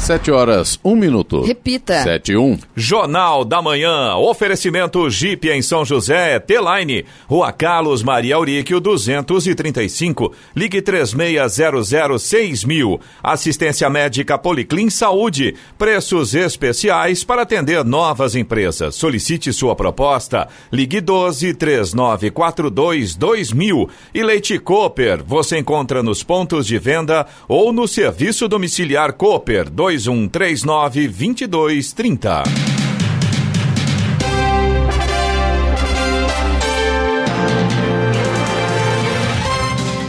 [0.00, 1.42] Sete horas, um minuto.
[1.42, 2.02] Repita.
[2.02, 2.58] Sete, um.
[2.74, 4.16] Jornal da Manhã.
[4.16, 7.04] Oferecimento Jeep em São José, T-Line.
[7.28, 10.32] Rua Carlos Maria Auríquio, 235.
[10.56, 12.98] Ligue 36006000.
[13.22, 15.54] Assistência médica Policlin Saúde.
[15.76, 18.94] Preços especiais para atender novas empresas.
[18.94, 20.48] Solicite sua proposta.
[20.72, 23.90] Ligue 12 3942 2000.
[24.14, 25.22] E Leite Cooper.
[25.24, 32.79] Você encontra nos pontos de venda ou no serviço domiciliar Cooper 2 2139 2230.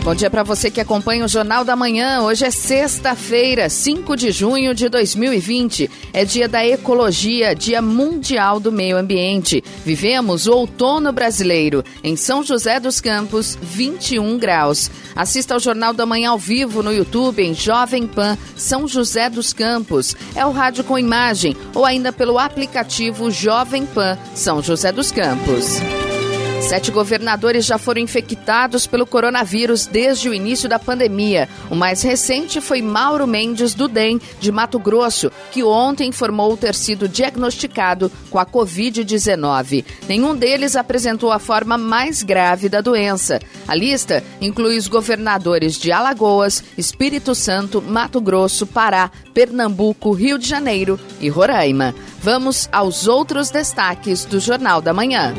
[0.03, 2.21] Bom dia para você que acompanha o Jornal da Manhã.
[2.23, 5.91] Hoje é sexta-feira, 5 de junho de 2020.
[6.11, 9.63] É dia da ecologia, dia mundial do meio ambiente.
[9.85, 11.83] Vivemos o outono brasileiro.
[12.03, 14.89] Em São José dos Campos, 21 graus.
[15.15, 19.54] Assista ao Jornal da Manhã ao vivo no YouTube em Jovem Pan São José dos
[19.54, 20.15] Campos.
[20.33, 25.79] É o rádio com imagem ou ainda pelo aplicativo Jovem Pan São José dos Campos.
[26.62, 31.49] Sete governadores já foram infectados pelo coronavírus desde o início da pandemia.
[31.70, 36.73] O mais recente foi Mauro Mendes, do DEM, de Mato Grosso, que ontem informou ter
[36.73, 39.84] sido diagnosticado com a Covid-19.
[40.07, 43.39] Nenhum deles apresentou a forma mais grave da doença.
[43.67, 50.48] A lista inclui os governadores de Alagoas, Espírito Santo, Mato Grosso, Pará, Pernambuco, Rio de
[50.48, 51.93] Janeiro e Roraima.
[52.21, 55.34] Vamos aos outros destaques do Jornal da Manhã.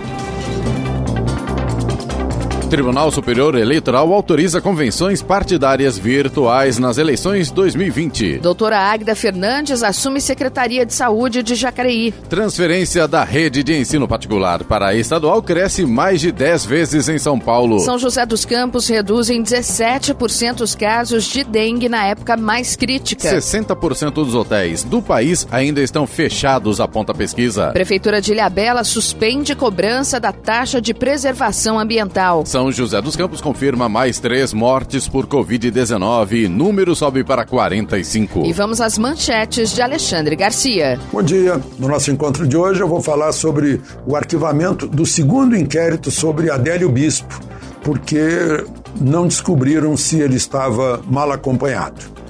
[2.73, 8.39] Tribunal Superior Eleitoral autoriza convenções partidárias virtuais nas eleições 2020.
[8.39, 12.13] Doutora Águida Fernandes assume Secretaria de Saúde de Jacareí.
[12.31, 17.19] Transferência da rede de ensino particular para a estadual cresce mais de 10 vezes em
[17.19, 17.79] São Paulo.
[17.81, 23.37] São José dos Campos reduz em 17% os casos de dengue na época mais crítica.
[23.37, 27.71] 60% dos hotéis do país ainda estão fechados, aponta a pesquisa.
[27.73, 32.47] Prefeitura de Ilhabela suspende cobrança da taxa de preservação ambiental.
[32.47, 38.45] São José dos Campos confirma mais três mortes por Covid-19 e número sobe para 45.
[38.45, 41.01] E vamos às manchetes de Alexandre Garcia.
[41.13, 41.61] Bom dia.
[41.79, 46.51] No nosso encontro de hoje eu vou falar sobre o arquivamento do segundo inquérito sobre
[46.51, 47.41] Adélio Bispo,
[47.83, 48.65] porque
[49.01, 52.22] não descobriram se ele estava mal acompanhado.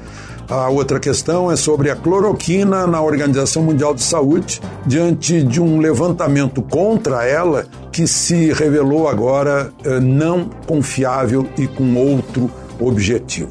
[0.53, 5.79] A outra questão é sobre a cloroquina na Organização Mundial de Saúde, diante de um
[5.79, 13.49] levantamento contra ela que se revelou agora eh, não confiável e com outro objetivo.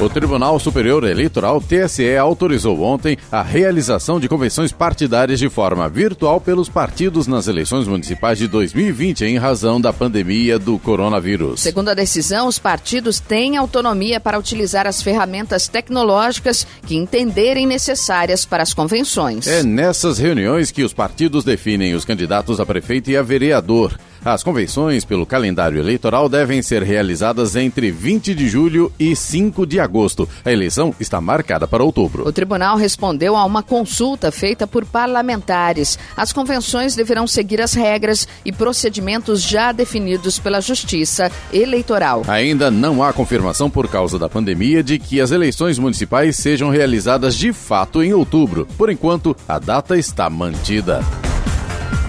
[0.00, 6.40] O Tribunal Superior Eleitoral, TSE, autorizou ontem a realização de convenções partidárias de forma virtual
[6.40, 11.62] pelos partidos nas eleições municipais de 2020 em razão da pandemia do coronavírus.
[11.62, 18.44] Segundo a decisão, os partidos têm autonomia para utilizar as ferramentas tecnológicas que entenderem necessárias
[18.44, 19.48] para as convenções.
[19.48, 23.98] É nessas reuniões que os partidos definem os candidatos a prefeito e a vereador.
[24.24, 29.78] As convenções pelo calendário eleitoral devem ser realizadas entre 20 de julho e 5 de
[29.78, 30.28] agosto.
[30.44, 32.26] A eleição está marcada para outubro.
[32.26, 35.98] O tribunal respondeu a uma consulta feita por parlamentares.
[36.16, 42.22] As convenções deverão seguir as regras e procedimentos já definidos pela Justiça Eleitoral.
[42.26, 47.36] Ainda não há confirmação por causa da pandemia de que as eleições municipais sejam realizadas
[47.36, 48.66] de fato em outubro.
[48.76, 51.00] Por enquanto, a data está mantida.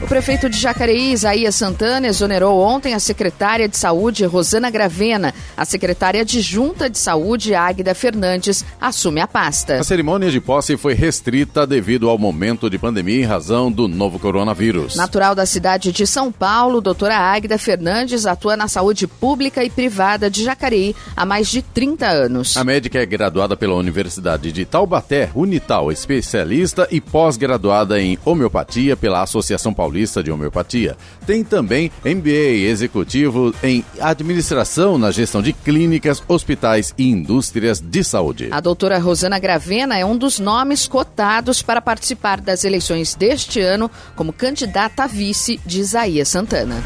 [0.07, 5.33] Prefeito de Jacareí, Isaías Santana, exonerou ontem a secretária de Saúde, Rosana Gravena.
[5.57, 9.77] A secretária adjunta de Saúde, Águida Fernandes, assume a pasta.
[9.77, 14.17] A cerimônia de posse foi restrita devido ao momento de pandemia em razão do novo
[14.17, 14.95] coronavírus.
[14.95, 20.29] Natural da cidade de São Paulo, doutora Águida Fernandes atua na saúde pública e privada
[20.29, 22.55] de Jacareí há mais de 30 anos.
[22.55, 29.21] A médica é graduada pela Universidade de Taubaté, Unital, especialista e pós-graduada em homeopatia pela
[29.21, 29.88] Associação Paulista
[30.23, 30.97] de Homeopatia.
[31.25, 38.49] Tem também MBA executivo em administração na gestão de clínicas, hospitais e indústrias de saúde.
[38.51, 43.89] A doutora Rosana Gravena é um dos nomes cotados para participar das eleições deste ano
[44.15, 46.83] como candidata a vice de Isaías Santana.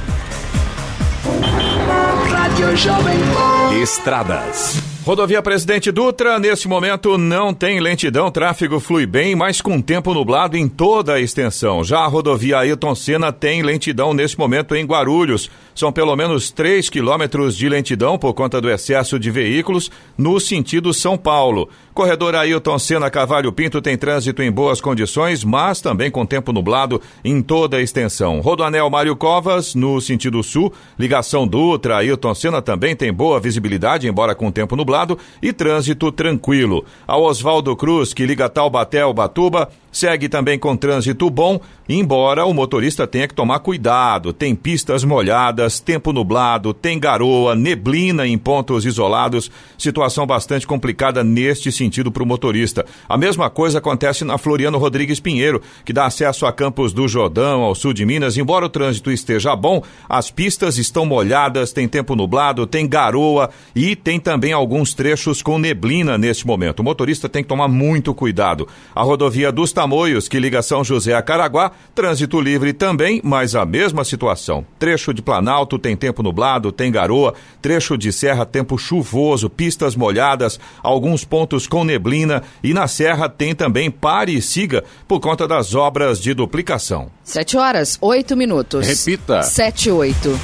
[3.82, 4.93] Estradas.
[5.06, 10.56] Rodovia Presidente Dutra, neste momento não tem lentidão, tráfego flui bem, mas com tempo nublado
[10.56, 11.84] em toda a extensão.
[11.84, 15.52] Já a rodovia Ailton Senna tem lentidão neste momento em Guarulhos.
[15.76, 20.94] São pelo menos 3 quilômetros de lentidão por conta do excesso de veículos no sentido
[20.94, 21.68] São Paulo.
[21.94, 27.00] Corredor Ailton Senna Cavalho Pinto tem trânsito em boas condições, mas também com tempo nublado
[27.24, 28.42] em toda a extensão.
[28.42, 34.34] Rodoanel Mário Covas, no sentido sul, ligação Dutra, Ailton Senna também tem boa visibilidade, embora
[34.34, 36.84] com tempo nublado e trânsito tranquilo.
[37.07, 42.54] A Oswaldo Cruz, que liga Taubaté ao Batuba, segue também com trânsito bom, embora o
[42.56, 44.34] motorista tenha que tomar cuidado.
[44.34, 51.72] Tem pistas molhadas, tempo nublado, tem garoa, neblina em pontos isolados, situação bastante complicada neste
[51.72, 52.85] sentido para o motorista.
[53.07, 57.62] A mesma coisa acontece na Floriano Rodrigues Pinheiro, que dá acesso a Campos do Jordão,
[57.62, 58.38] ao sul de Minas.
[58.38, 63.95] Embora o trânsito esteja bom, as pistas estão molhadas, tem tempo nublado, tem garoa e
[63.95, 66.80] tem também alguns trechos com neblina neste momento.
[66.80, 68.68] O motorista tem que tomar muito cuidado.
[68.94, 73.65] A rodovia dos Tamoios, que liga São José a Caraguá, trânsito livre também, mas a
[73.65, 74.65] mesma situação.
[74.80, 80.59] Trecho de Planalto tem tempo nublado, tem garoa, trecho de serra tempo chuvoso, pistas molhadas,
[80.81, 85.74] alguns pontos com neblina e na serra tem também pare e siga por conta das
[85.74, 87.10] obras de duplicação.
[87.24, 88.86] Sete horas, oito minutos.
[88.86, 89.42] Repita.
[89.42, 90.40] Sete, oito.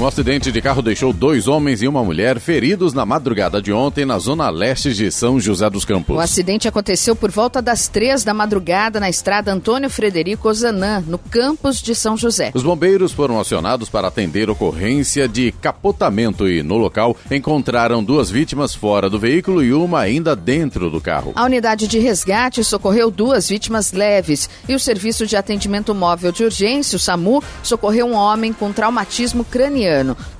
[0.00, 4.06] Um acidente de carro deixou dois homens e uma mulher feridos na madrugada de ontem
[4.06, 6.16] na zona leste de São José dos Campos.
[6.16, 11.18] O acidente aconteceu por volta das três da madrugada na estrada Antônio Frederico Ozanã, no
[11.18, 12.50] campus de São José.
[12.54, 18.74] Os bombeiros foram acionados para atender ocorrência de capotamento e, no local, encontraram duas vítimas
[18.74, 21.32] fora do veículo e uma ainda dentro do carro.
[21.36, 26.42] A unidade de resgate socorreu duas vítimas leves e o Serviço de Atendimento Móvel de
[26.42, 29.89] Urgência, o SAMU, socorreu um homem com traumatismo craniano.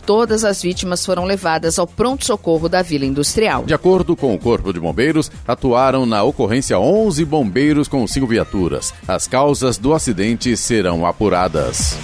[0.07, 3.65] Todas as vítimas foram levadas ao pronto-socorro da Vila Industrial.
[3.65, 8.93] De acordo com o Corpo de Bombeiros, atuaram na ocorrência 11 bombeiros com cinco viaturas.
[9.07, 11.97] As causas do acidente serão apuradas.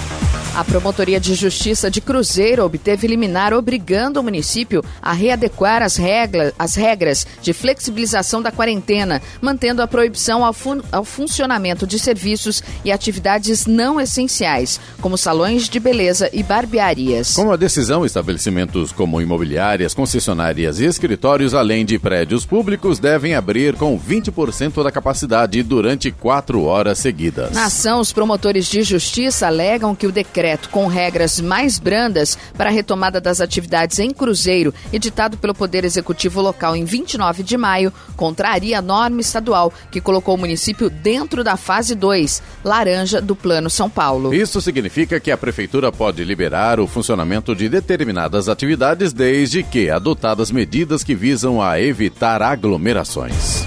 [0.57, 6.55] A Promotoria de Justiça de Cruzeiro obteve liminar obrigando o município a readequar as, regras,
[6.59, 12.63] as regras de flexibilização da quarentena, mantendo a proibição ao, fun ao funcionamento de serviços
[12.83, 17.36] e atividades não essenciais, como salões de beleza e barbearias.
[17.37, 23.75] Com a decisão, estabelecimentos como imobiliárias, concessionárias e escritórios, além de prédios públicos, devem abrir
[23.75, 27.53] com 20% da capacidade durante quatro horas seguidas.
[27.53, 32.71] Na ação, os promotores de justiça alegam que o decreto com regras mais brandas para
[32.71, 37.93] a retomada das atividades em Cruzeiro, editado pelo Poder Executivo Local em 29 de maio,
[38.17, 43.69] contraria a norma estadual que colocou o município dentro da fase 2, laranja do Plano
[43.69, 44.33] São Paulo.
[44.33, 47.26] Isso significa que a Prefeitura pode liberar o funcionamento
[47.57, 53.67] de determinadas atividades desde que adotadas medidas que visam a evitar aglomerações.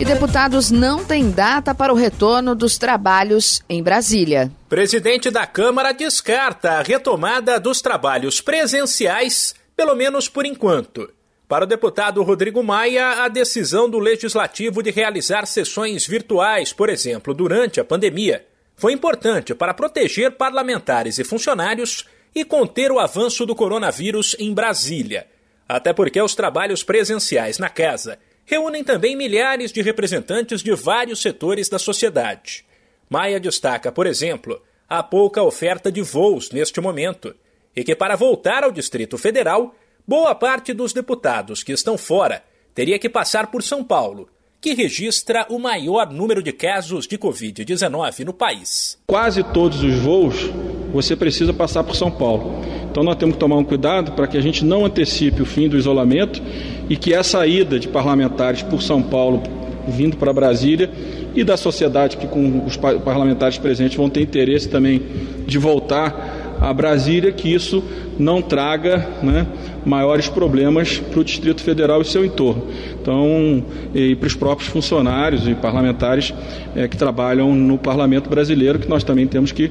[0.00, 4.50] E deputados não têm data para o retorno dos trabalhos em Brasília.
[4.68, 11.10] Presidente da Câmara descarta a retomada dos trabalhos presenciais, pelo menos por enquanto.
[11.48, 17.34] Para o deputado Rodrigo Maia, a decisão do legislativo de realizar sessões virtuais, por exemplo,
[17.34, 23.54] durante a pandemia, foi importante para proteger parlamentares e funcionários e conter o avanço do
[23.54, 25.26] coronavírus em Brasília.
[25.68, 31.68] Até porque os trabalhos presenciais na casa reúnem também milhares de representantes de vários setores
[31.68, 32.64] da sociedade.
[33.10, 37.34] Maia destaca, por exemplo, a pouca oferta de voos neste momento
[37.76, 39.74] e que, para voltar ao Distrito Federal,
[40.06, 42.42] boa parte dos deputados que estão fora
[42.74, 44.30] teria que passar por São Paulo,
[44.60, 48.98] que registra o maior número de casos de Covid-19 no país.
[49.06, 50.50] Quase todos os voos
[50.92, 52.60] você precisa passar por São Paulo.
[52.90, 55.68] Então nós temos que tomar um cuidado para que a gente não antecipe o fim
[55.68, 56.42] do isolamento
[56.88, 59.42] e que a saída de parlamentares por São Paulo
[59.86, 60.90] vindo para Brasília
[61.34, 65.02] e da sociedade que com os parlamentares presentes vão ter interesse também
[65.46, 67.82] de voltar a Brasília, que isso
[68.18, 69.46] não traga né,
[69.84, 72.66] maiores problemas para o Distrito Federal e seu entorno.
[73.00, 76.34] Então, e para os próprios funcionários e parlamentares
[76.74, 79.70] é, que trabalham no Parlamento brasileiro, que nós também temos que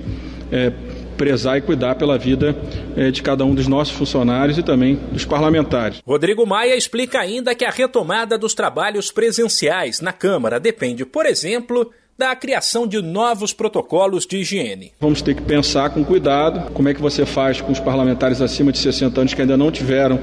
[0.52, 0.72] é,
[1.18, 2.56] prezar e cuidar pela vida
[2.96, 6.02] é, de cada um dos nossos funcionários e também dos parlamentares.
[6.06, 11.92] Rodrigo Maia explica ainda que a retomada dos trabalhos presenciais na Câmara depende, por exemplo,
[12.18, 14.92] da criação de novos protocolos de higiene.
[15.00, 18.72] Vamos ter que pensar com cuidado como é que você faz com os parlamentares acima
[18.72, 20.20] de 60 anos que ainda não tiveram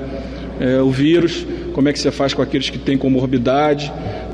[0.59, 3.93] é, o vírus, como é que você faz com aqueles que têm comorbidade,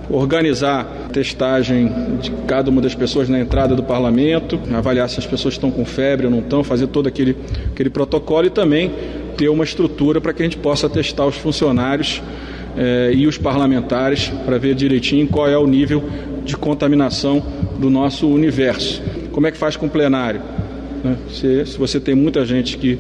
[0.09, 1.91] organizar testagem
[2.21, 5.85] de cada uma das pessoas na entrada do parlamento, avaliar se as pessoas estão com
[5.85, 7.37] febre ou não estão, fazer todo aquele,
[7.71, 8.91] aquele protocolo e também
[9.37, 12.23] ter uma estrutura para que a gente possa testar os funcionários
[12.77, 16.03] eh, e os parlamentares para ver direitinho qual é o nível
[16.45, 17.41] de contaminação
[17.79, 19.03] do nosso universo.
[19.33, 20.43] Como é que faz com o plenário?
[21.05, 21.17] Né?
[21.31, 22.99] Se, se você tem muita gente que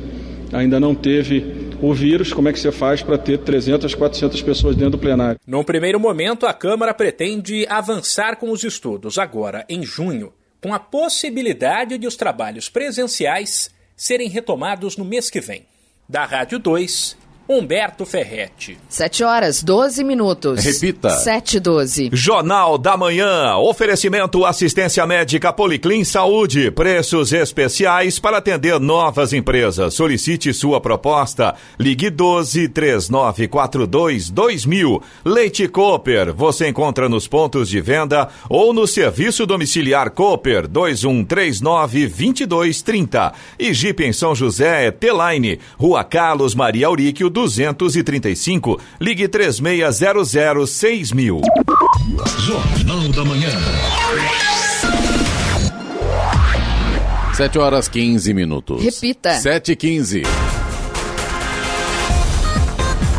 [0.53, 4.77] ainda não teve o vírus, como é que você faz para ter 300, 400 pessoas
[4.77, 5.41] dentro do plenário?
[5.47, 10.79] Num primeiro momento, a Câmara pretende avançar com os estudos agora, em junho, com a
[10.79, 15.65] possibilidade de os trabalhos presenciais serem retomados no mês que vem.
[16.09, 17.17] Da Rádio 2,
[17.53, 18.79] Humberto Ferretti.
[18.89, 20.65] 7 horas, 12 minutos.
[20.65, 21.11] Repita.
[21.11, 22.11] 7 e 12.
[22.13, 23.57] Jornal da Manhã.
[23.57, 26.71] Oferecimento assistência médica Policlin Saúde.
[26.71, 29.95] Preços especiais para atender novas empresas.
[29.95, 31.57] Solicite sua proposta.
[31.77, 35.03] Ligue 12 3942 2000.
[35.25, 36.33] Leite Cooper.
[36.33, 43.33] Você encontra nos pontos de venda ou no serviço domiciliar Cooper 2139 2230.
[43.59, 45.59] E Jeep em São José, T-Line.
[45.77, 48.79] Rua Carlos Maria Auríquio 235.
[49.01, 51.41] Ligue 3600 6000.
[52.39, 53.51] Jornal da Manhã.
[57.35, 58.83] 7 horas 15 minutos.
[58.83, 59.35] Repita.
[59.35, 60.23] 7 e 15.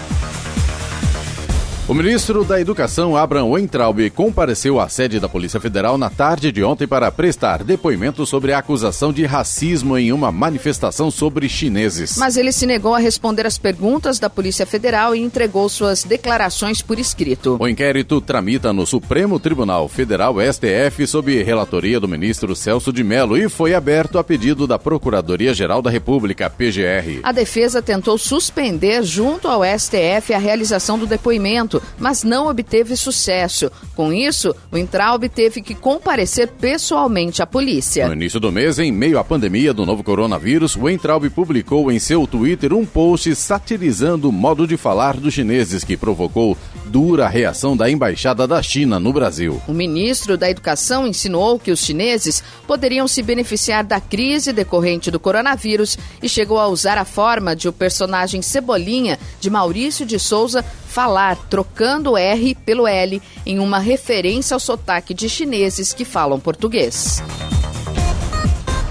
[1.90, 6.62] O ministro da Educação, Abraham Weintraub, compareceu à sede da Polícia Federal na tarde de
[6.62, 12.16] ontem para prestar depoimento sobre a acusação de racismo em uma manifestação sobre chineses.
[12.16, 16.80] Mas ele se negou a responder às perguntas da Polícia Federal e entregou suas declarações
[16.80, 17.56] por escrito.
[17.58, 23.36] O inquérito tramita no Supremo Tribunal Federal, STF, sob relatoria do ministro Celso de Mello
[23.36, 27.18] e foi aberto a pedido da Procuradoria-Geral da República, PGR.
[27.24, 33.70] A defesa tentou suspender junto ao STF a realização do depoimento mas não obteve sucesso.
[33.94, 38.06] Com isso, o Entraub teve que comparecer pessoalmente à polícia.
[38.06, 41.98] No início do mês, em meio à pandemia do novo coronavírus, o Entraub publicou em
[41.98, 46.56] seu Twitter um post satirizando o modo de falar dos chineses que provocou
[46.86, 49.62] dura reação da embaixada da China no Brasil.
[49.68, 55.20] O ministro da Educação insinuou que os chineses poderiam se beneficiar da crise decorrente do
[55.20, 60.64] coronavírus e chegou a usar a forma de o personagem Cebolinha de Maurício de Souza
[60.90, 66.40] falar trocando o R pelo L em uma referência ao sotaque de chineses que falam
[66.40, 67.22] português.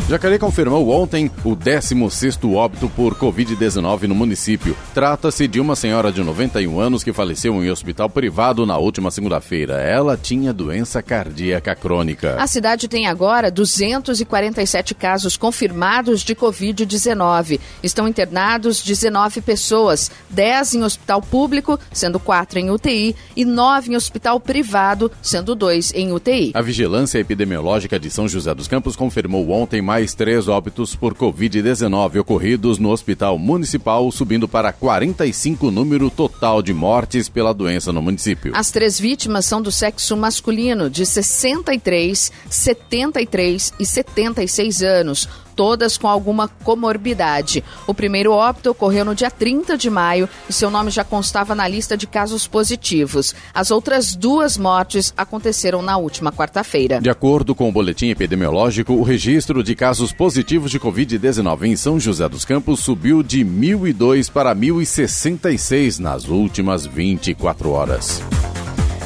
[0.10, 4.76] Jacareí confirmou ontem o 16º óbito por Covid-19 no município.
[4.92, 9.76] Trata-se de uma senhora de 91 anos que faleceu em hospital privado na última segunda-feira.
[9.76, 12.38] Ela tinha doença cardíaca crônica.
[12.40, 17.60] A cidade tem agora 247 casos confirmados de Covid-19.
[17.84, 23.96] Estão internados 19 pessoas, 10 em hospital público, sendo 4 em UTI, e 9 em
[23.96, 26.52] hospital privado, sendo 2 em UTI.
[26.56, 31.14] A Vigilância Epidemiológica de São José dos Campos confirmou ontem mais mais três óbitos por
[31.14, 37.92] Covid-19 ocorridos no Hospital Municipal, subindo para 45 o número total de mortes pela doença
[37.92, 38.54] no município.
[38.56, 45.28] As três vítimas são do sexo masculino, de 63, 73 e 76 anos
[45.60, 47.62] todas com alguma comorbidade.
[47.86, 51.68] O primeiro óbito ocorreu no dia 30 de maio e seu nome já constava na
[51.68, 53.36] lista de casos positivos.
[53.54, 57.02] As outras duas mortes aconteceram na última quarta-feira.
[57.02, 62.00] De acordo com o boletim epidemiológico, o registro de casos positivos de Covid-19 em São
[62.00, 68.24] José dos Campos subiu de 1.002 para 1.066 nas últimas 24 horas.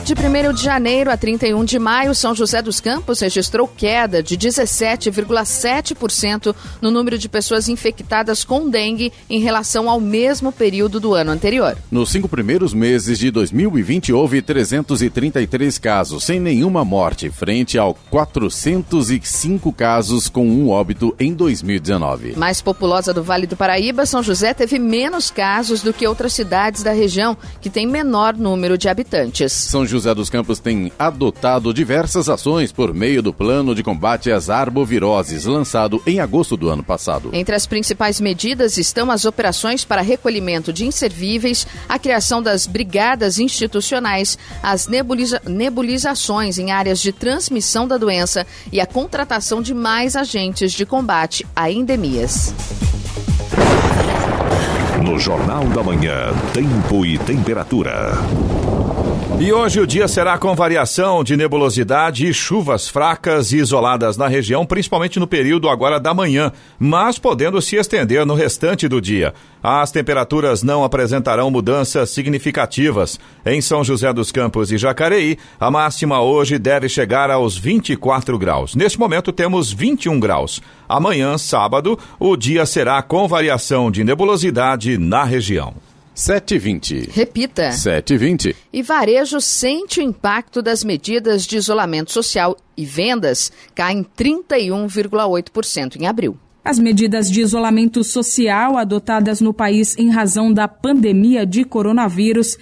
[0.04, 4.38] De 1 de janeiro a 31 de maio, São José dos Campos registrou queda de
[4.38, 11.32] 17,7% no número de pessoas infectadas com dengue em relação ao mesmo período do ano
[11.32, 11.78] anterior.
[11.90, 19.72] Nos cinco primeiros meses de 2020, houve 333 casos, sem nenhuma morte, frente ao 405
[19.72, 22.36] casos com um óbito em 2019.
[22.36, 26.84] Mais populosa do Vale do Paraíba, São José teve menos casos do que outras cidades
[26.84, 29.54] da região, que tem menor número de habitantes.
[29.54, 34.50] São José dos Campos tem adotado diversas ações por meio do Plano de Combate às
[34.50, 37.30] Arboviroses, lançado em agosto do ano passado.
[37.32, 43.38] Entre as principais medidas estão as operações para recolhimento de inservíveis, a criação das brigadas
[43.38, 50.16] institucionais, as nebuliza nebulizações em áreas de transmissão da doença e a contratação de mais
[50.16, 52.52] agentes de combate a endemias.
[55.06, 58.14] No Jornal da Manhã, Tempo e Temperatura.
[59.44, 64.26] E hoje o dia será com variação de nebulosidade e chuvas fracas e isoladas na
[64.26, 69.34] região, principalmente no período agora da manhã, mas podendo se estender no restante do dia.
[69.62, 73.20] As temperaturas não apresentarão mudanças significativas.
[73.46, 78.76] Em São José dos Campos e Jacareí, a máxima hoje deve chegar aos 24 graus.
[78.76, 80.62] Neste momento temos 21 graus.
[80.88, 85.74] Amanhã, sábado, o dia será com variação de nebulosidade na região.
[86.16, 87.10] 720.
[87.12, 87.72] Repita.
[87.72, 88.56] 720.
[88.72, 96.08] E varejo sente o impacto das medidas de isolamento social e vendas caem 31,8% em
[96.08, 96.38] abril.
[96.64, 102.58] As medidas de isolamento social adotadas no país em razão da pandemia de coronavírus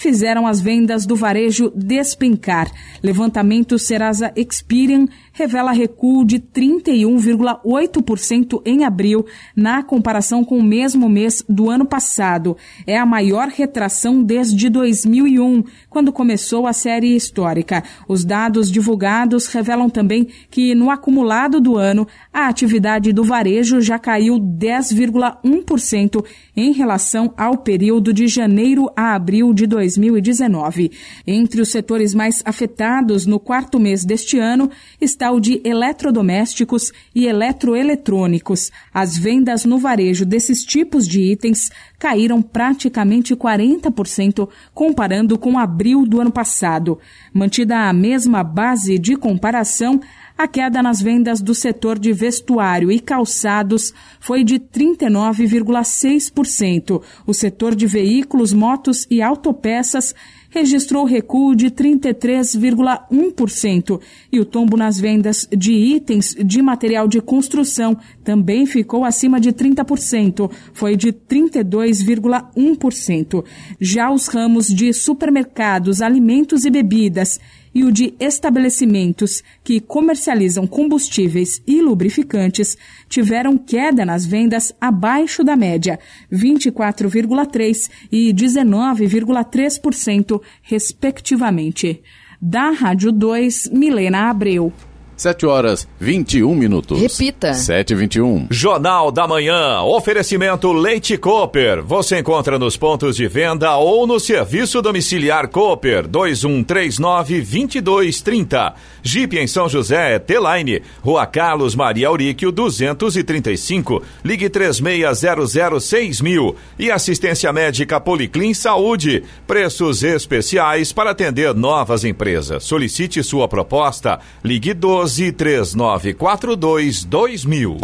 [0.00, 2.70] fizeram as vendas do varejo despencar.
[3.02, 11.44] Levantamento Serasa Experian revela recuo de 31,8% em abril na comparação com o mesmo mês
[11.48, 12.56] do ano passado.
[12.86, 17.84] É a maior retração desde 2001, quando começou a série histórica.
[18.08, 23.98] Os dados divulgados revelam também que no acumulado do ano, a atividade do varejo já
[23.98, 26.24] caiu 10,1%
[26.56, 30.90] em relação ao período de janeiro a abril de 2019.
[31.26, 37.26] Entre os setores mais afetados no quarto mês deste ano está o de eletrodomésticos e
[37.26, 38.72] eletroeletrônicos.
[38.94, 46.20] As vendas no varejo desses tipos de itens caíram praticamente 40% comparando com abril do
[46.20, 46.98] ano passado.
[47.34, 50.00] Mantida a mesma base de comparação,
[50.38, 57.02] a queda nas vendas do setor de vestuário e calçados foi de 39,6%.
[57.26, 60.14] O setor de veículos, motos e autopeças
[60.50, 67.96] registrou recuo de 33,1% e o tombo nas vendas de itens de material de construção
[68.22, 73.44] também ficou acima de 30%, foi de 32,1%.
[73.80, 77.38] Já os ramos de supermercados, alimentos e bebidas
[77.74, 82.76] e o de estabelecimentos que comercializam combustíveis e lubrificantes
[83.08, 85.98] tiveram queda nas vendas abaixo da média,
[86.32, 92.02] 24,3% e 19,3%, respectivamente.
[92.40, 94.72] Da Rádio 2, Milena Abreu.
[95.20, 96.98] 7 horas 21 minutos.
[96.98, 97.52] Repita.
[97.52, 98.46] 7 e 21.
[98.50, 99.82] Jornal da Manhã.
[99.82, 101.82] Oferecimento Leite Cooper.
[101.82, 108.72] Você encontra nos pontos de venda ou no serviço domiciliar Cooper 2139-2230.
[109.02, 110.80] Jeep em São José, T-Line.
[111.02, 114.02] Rua Carlos Maria Auríquio 235.
[114.24, 116.56] Ligue 3600 mil.
[116.78, 119.22] E assistência médica Policlin Saúde.
[119.46, 122.64] Preços especiais para atender novas empresas.
[122.64, 124.18] Solicite sua proposta.
[124.42, 127.78] Ligue 12 3942 2000.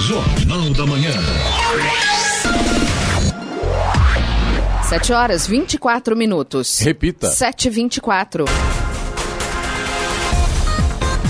[0.00, 1.12] Jornal da Manhã.
[4.88, 6.80] 7 horas 24 minutos.
[6.80, 7.28] Repita.
[7.28, 8.44] 7 h 24.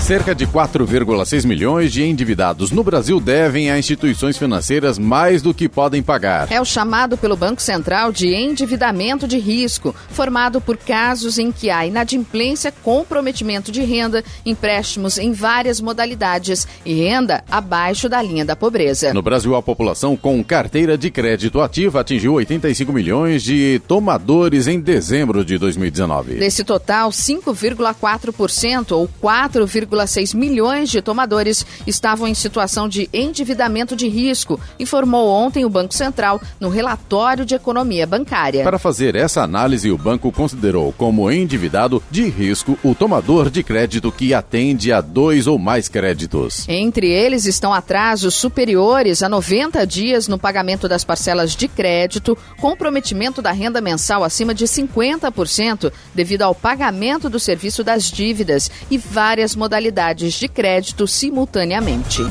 [0.03, 5.69] Cerca de 4,6 milhões de endividados no Brasil devem a instituições financeiras mais do que
[5.69, 6.51] podem pagar.
[6.51, 11.69] É o chamado pelo Banco Central de endividamento de risco, formado por casos em que
[11.69, 18.57] há inadimplência, comprometimento de renda, empréstimos em várias modalidades e renda abaixo da linha da
[18.57, 19.13] pobreza.
[19.13, 24.81] No Brasil, a população com carteira de crédito ativa atingiu 85 milhões de tomadores em
[24.81, 26.33] dezembro de 2019.
[26.35, 34.07] Desse total, 5,4% ou 4, 1,6 milhões de tomadores estavam em situação de endividamento de
[34.07, 38.63] risco, informou ontem o Banco Central no relatório de economia bancária.
[38.63, 44.11] Para fazer essa análise, o banco considerou como endividado de risco o tomador de crédito
[44.11, 46.67] que atende a dois ou mais créditos.
[46.67, 53.41] Entre eles estão atrasos superiores a 90 dias no pagamento das parcelas de crédito, comprometimento
[53.41, 59.55] da renda mensal acima de 50% devido ao pagamento do serviço das dívidas e várias
[59.55, 62.23] modalidades modalidades de crédito simultaneamente.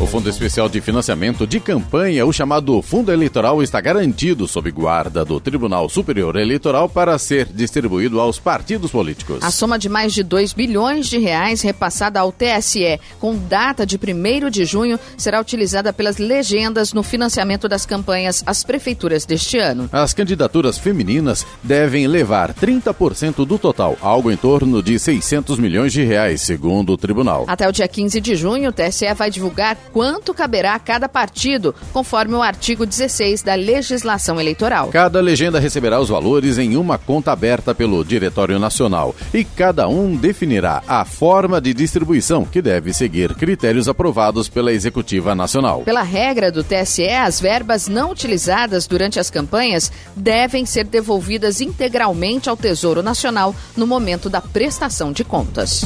[0.00, 5.24] O Fundo Especial de Financiamento de Campanha, o chamado Fundo Eleitoral, está garantido sob guarda
[5.24, 9.42] do Tribunal Superior Eleitoral para ser distribuído aos partidos políticos.
[9.42, 13.96] A soma de mais de 2 bilhões de reais repassada ao TSE com data de
[13.96, 19.90] 1 de junho será utilizada pelas legendas no financiamento das campanhas às prefeituras deste ano.
[19.90, 26.04] As candidaturas femininas devem levar 30% do total, algo em torno de 600 milhões de
[26.04, 27.46] reais, segundo o tribunal.
[27.48, 31.74] Até o dia 15 de junho, o TSE vai divulgar quanto caberá a cada partido,
[31.92, 34.88] conforme o artigo 16 da legislação eleitoral.
[34.88, 40.16] Cada legenda receberá os valores em uma conta aberta pelo Diretório Nacional e cada um
[40.16, 45.82] definirá a forma de distribuição, que deve seguir critérios aprovados pela Executiva Nacional.
[45.82, 52.48] Pela regra do TSE, as verbas não utilizadas durante as campanhas devem ser devolvidas integralmente
[52.48, 55.84] ao Tesouro Nacional no momento da prestação de contas.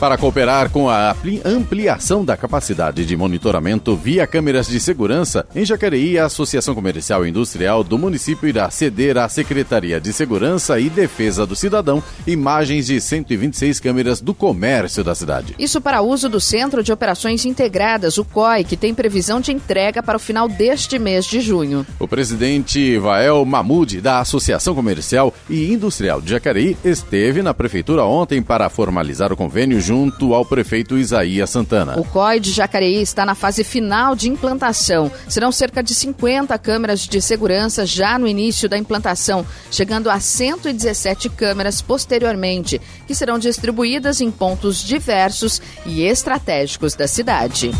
[0.00, 6.18] Para cooperar com a ampliação da capacidade de monitoramento via câmeras de segurança, em Jacareí,
[6.18, 11.46] a Associação Comercial e Industrial do município irá ceder à Secretaria de Segurança e Defesa
[11.46, 15.54] do Cidadão imagens de 126 câmeras do comércio da cidade.
[15.58, 20.02] Isso para uso do Centro de Operações Integradas, o COI, que tem previsão de entrega
[20.02, 21.86] para o final deste mês de junho.
[21.98, 28.40] O presidente Vael Mahmoud, da Associação Comercial e Industrial de Jacareí, esteve na prefeitura ontem
[28.40, 31.98] para formalizar o convênio junto ao prefeito Isaías Santana.
[31.98, 35.10] O COI de Jacareí está na fase final de implantação.
[35.26, 41.28] Serão cerca de 50 câmeras de segurança já no início da implantação, chegando a 117
[41.30, 47.72] câmeras posteriormente, que serão distribuídas em pontos diversos e estratégicos da cidade.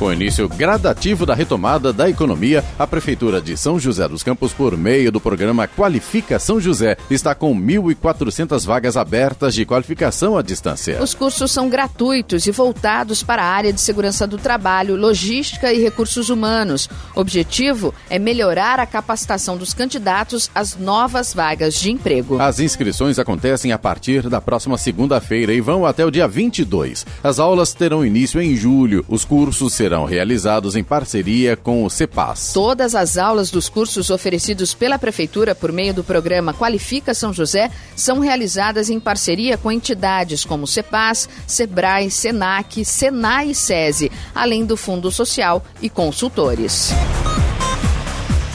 [0.00, 4.50] Com o início gradativo da retomada da economia, a Prefeitura de São José dos Campos,
[4.50, 10.42] por meio do programa Qualifica São José, está com 1.400 vagas abertas de qualificação à
[10.42, 11.02] distância.
[11.02, 15.82] Os cursos são gratuitos e voltados para a área de segurança do trabalho, logística e
[15.82, 16.88] recursos humanos.
[17.14, 22.40] O objetivo é melhorar a capacitação dos candidatos às novas vagas de emprego.
[22.40, 27.04] As inscrições acontecem a partir da próxima segunda-feira e vão até o dia 22.
[27.22, 29.04] As aulas terão início em julho.
[29.06, 32.52] Os cursos serão serão realizados em parceria com o CEPAS.
[32.52, 37.72] Todas as aulas dos cursos oferecidos pela Prefeitura por meio do programa Qualifica São José
[37.96, 44.76] são realizadas em parceria com entidades como CEPAS, SEBRAE, SENAC, SENAI e SESI, além do
[44.76, 46.92] Fundo Social e consultores.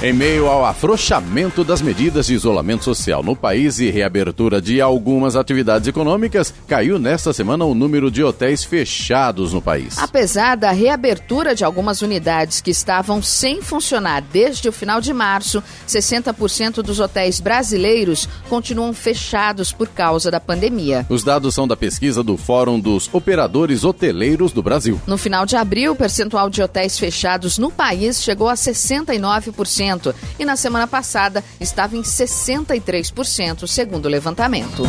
[0.06, 5.36] Em meio ao afrouxamento das medidas de isolamento social no país e reabertura de algumas
[5.36, 9.98] atividades econômicas, caiu nesta semana o número de hotéis fechados no país.
[9.98, 15.64] Apesar da reabertura de algumas unidades que estavam sem funcionar desde o final de março,
[15.88, 21.04] 60% dos hotéis brasileiros continuam fechados por causa da pandemia.
[21.10, 25.02] Os dados são da pesquisa do Fórum dos Operadores Hoteleiros do Brasil.
[25.08, 29.95] No final de abril, o percentual de hotéis fechados no país chegou a 69%
[30.40, 34.84] e na semana passada estava em 63%, segundo o levantamento.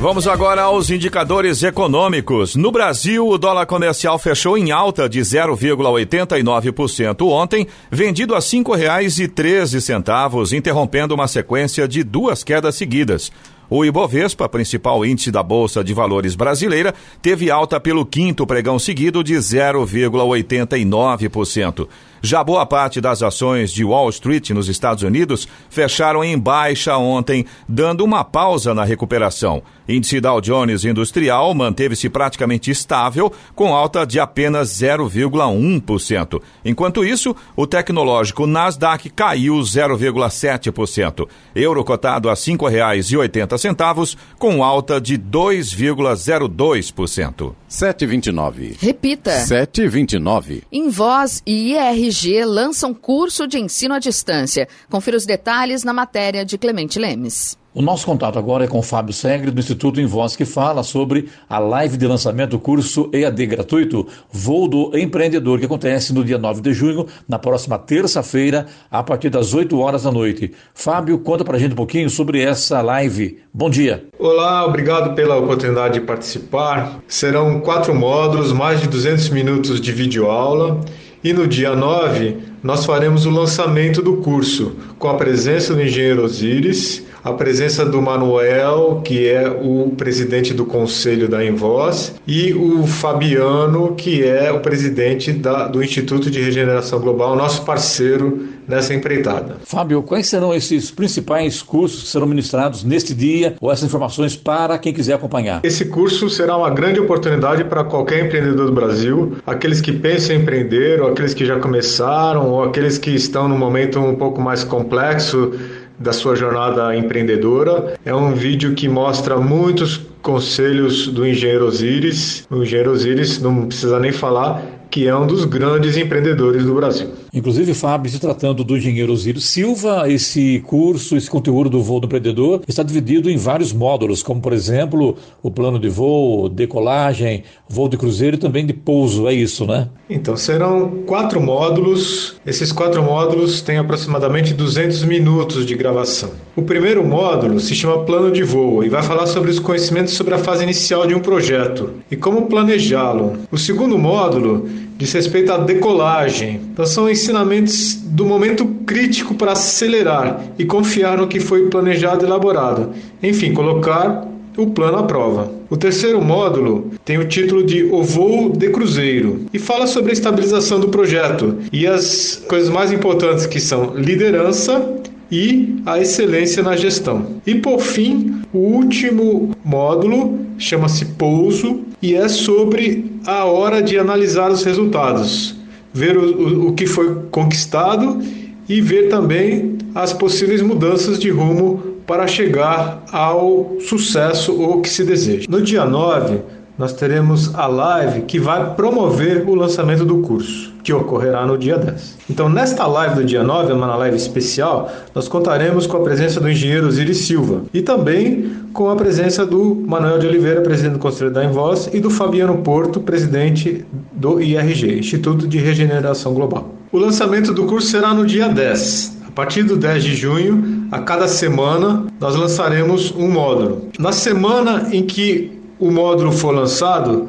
[0.00, 2.56] Vamos agora aos indicadores econômicos.
[2.56, 10.56] No Brasil, o dólar comercial fechou em alta de 0,89% ontem, vendido a R$ 5,13,
[10.56, 13.30] interrompendo uma sequência de duas quedas seguidas.
[13.68, 19.22] O Ibovespa, principal índice da Bolsa de Valores brasileira, teve alta pelo quinto pregão seguido
[19.22, 21.86] de 0,89%.
[22.22, 27.46] Já boa parte das ações de Wall Street nos Estados Unidos fecharam em baixa ontem,
[27.66, 29.62] dando uma pausa na recuperação.
[29.90, 36.40] Índice Dow Jones Industrial manteve-se praticamente estável, com alta de apenas 0,1%.
[36.64, 41.28] Enquanto isso, o tecnológico Nasdaq caiu 0,7%.
[41.54, 47.54] Euro cotado a R$ 5,80, com alta de 2,02%.
[47.68, 48.76] 7,29.
[48.80, 49.44] Repita.
[49.44, 50.62] 7,29.
[50.70, 54.68] Invoz e IRG lançam curso de ensino à distância.
[54.88, 57.58] Confira os detalhes na matéria de Clemente Lemes.
[57.72, 61.28] O nosso contato agora é com Fábio Segre, do Instituto Em Voz, que fala sobre
[61.48, 66.36] a live de lançamento do curso EAD gratuito Voo do Empreendedor, que acontece no dia
[66.36, 70.50] 9 de junho, na próxima terça-feira, a partir das 8 horas da noite.
[70.74, 73.38] Fábio, conta pra gente um pouquinho sobre essa live.
[73.54, 74.04] Bom dia.
[74.18, 76.98] Olá, obrigado pela oportunidade de participar.
[77.06, 80.80] Serão quatro módulos, mais de 200 minutos de videoaula.
[81.22, 86.24] E no dia 9, nós faremos o lançamento do curso, com a presença do engenheiro
[86.24, 92.86] Osiris, a presença do Manuel, que é o presidente do conselho da Envoz, e o
[92.86, 99.56] Fabiano, que é o presidente da, do Instituto de Regeneração Global, nosso parceiro nessa empreitada.
[99.64, 104.78] Fábio, quais serão esses principais cursos que serão ministrados neste dia ou essas informações para
[104.78, 105.60] quem quiser acompanhar?
[105.64, 110.40] Esse curso será uma grande oportunidade para qualquer empreendedor do Brasil, aqueles que pensam em
[110.40, 114.62] empreender, ou aqueles que já começaram, ou aqueles que estão num momento um pouco mais
[114.62, 115.52] complexo
[116.00, 117.98] da sua jornada empreendedora.
[118.04, 122.46] É um vídeo que mostra muitos conselhos do engenheiro Osiris.
[122.50, 127.08] O engenheiro Osiris, não precisa nem falar, que é um dos grandes empreendedores do Brasil.
[127.32, 132.06] Inclusive, Fábio, se tratando do engenheiro Osírio Silva, esse curso, esse conteúdo do voo do
[132.06, 137.88] empreendedor está dividido em vários módulos, como, por exemplo, o plano de voo, decolagem, voo
[137.88, 139.88] de cruzeiro e também de pouso, é isso, né?
[140.08, 142.36] Então, serão quatro módulos.
[142.44, 146.30] Esses quatro módulos têm aproximadamente 200 minutos de gravação.
[146.56, 150.34] O primeiro módulo se chama Plano de Voo e vai falar sobre os conhecimentos sobre
[150.34, 153.38] a fase inicial de um projeto e como planejá-lo.
[153.52, 154.68] O segundo módulo
[155.00, 156.60] diz respeito à decolagem.
[156.72, 162.28] Então, são ensinamentos do momento crítico para acelerar e confiar no que foi planejado e
[162.28, 162.90] elaborado.
[163.22, 165.50] Enfim, colocar o plano à prova.
[165.70, 170.12] O terceiro módulo tem o título de O Voo de Cruzeiro e fala sobre a
[170.12, 174.99] estabilização do projeto e as coisas mais importantes que são liderança
[175.30, 177.36] e a excelência na gestão.
[177.46, 184.50] E por fim, o último módulo chama-se Pouso e é sobre a hora de analisar
[184.50, 185.54] os resultados,
[185.92, 188.20] ver o, o, que foi conquistado
[188.68, 195.04] e ver também as possíveis mudanças de rumo para chegar ao sucesso ou que se
[195.04, 195.46] deseja.
[195.48, 196.40] No dia 9,
[196.80, 201.76] nós teremos a live que vai promover o lançamento do curso, que ocorrerá no dia
[201.76, 202.16] 10.
[202.30, 206.48] Então, nesta live do dia 9, uma live especial, nós contaremos com a presença do
[206.48, 211.30] engenheiro Osiris Silva e também com a presença do Manuel de Oliveira, presidente do Conselho
[211.30, 216.74] da Envoz, e do Fabiano Porto, presidente do IRG, Instituto de Regeneração Global.
[216.90, 219.18] O lançamento do curso será no dia 10.
[219.28, 223.90] A partir do 10 de junho, a cada semana, nós lançaremos um módulo.
[223.98, 227.28] Na semana em que o módulo for lançado,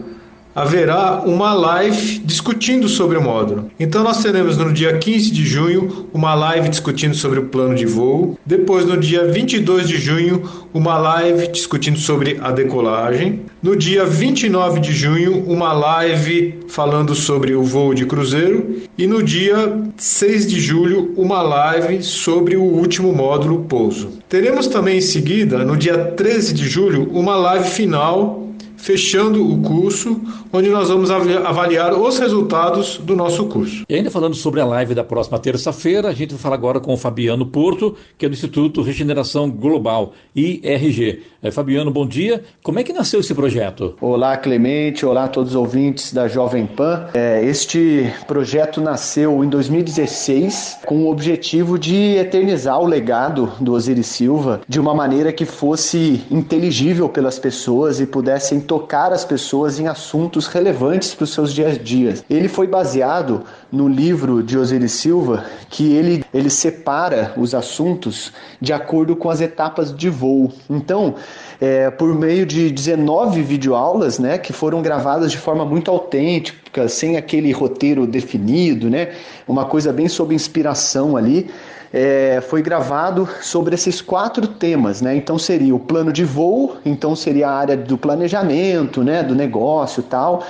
[0.56, 3.72] haverá uma live discutindo sobre o módulo.
[3.80, 7.86] Então nós teremos no dia 15 de junho uma live discutindo sobre o plano de
[7.86, 14.06] voo, depois no dia 22 de junho uma live discutindo sobre a decolagem, no dia
[14.06, 20.48] 29 de junho uma live falando sobre o voo de cruzeiro e no dia 6
[20.48, 24.20] de julho uma live sobre o último módulo pouso.
[24.28, 28.51] Teremos também em seguida, no dia 13 de julho, uma live final
[28.82, 30.20] fechando o curso,
[30.52, 33.84] onde nós vamos avaliar os resultados do nosso curso.
[33.88, 36.94] E ainda falando sobre a live da próxima terça-feira, a gente vai falar agora com
[36.94, 41.22] o Fabiano Porto, que é do Instituto Regeneração Global, IRG.
[41.44, 42.44] É, Fabiano, bom dia.
[42.63, 43.96] Como é que nasceu esse projeto?
[44.02, 45.06] Olá, Clemente.
[45.06, 47.08] Olá a todos os ouvintes da Jovem Pan.
[47.13, 54.08] É, este projeto nasceu em 2016 com o objetivo de eternizar o legado do Osiris
[54.08, 59.90] Silva de uma maneira que fosse inteligível pelas pessoas e pudessem tocar as pessoas em
[59.90, 62.24] assuntos relevantes para os seus dias a dias.
[62.30, 68.32] Ele foi baseado no livro de Osiris Silva, que ele, ele separa os assuntos
[68.62, 70.54] de acordo com as etapas de voo.
[70.70, 71.16] Então,
[71.62, 77.17] é, por meio de 19 videoaulas, né, que foram gravadas de forma muito autêntica, sem
[77.17, 79.10] aquele roteiro definido, né,
[79.47, 81.52] uma coisa bem sob inspiração ali,
[81.93, 85.13] é, foi gravado sobre esses quatro temas, né?
[85.13, 90.02] Então seria o plano de voo, então seria a área do planejamento, né, do negócio,
[90.02, 90.41] tal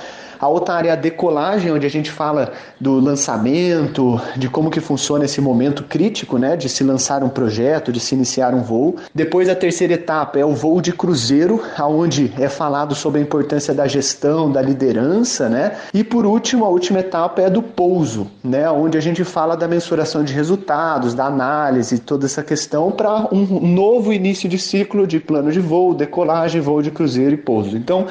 [0.42, 2.50] A outra área é a decolagem, onde a gente fala
[2.80, 7.92] do lançamento, de como que funciona esse momento crítico, né, de se lançar um projeto,
[7.92, 8.96] de se iniciar um voo.
[9.14, 13.72] Depois a terceira etapa é o voo de cruzeiro, aonde é falado sobre a importância
[13.72, 15.76] da gestão, da liderança, né?
[15.94, 19.68] E por último, a última etapa é do pouso, né, onde a gente fala da
[19.68, 25.20] mensuração de resultados, da análise, toda essa questão para um novo início de ciclo de
[25.20, 27.76] plano de voo, decolagem, voo de cruzeiro e pouso.
[27.76, 28.08] Então,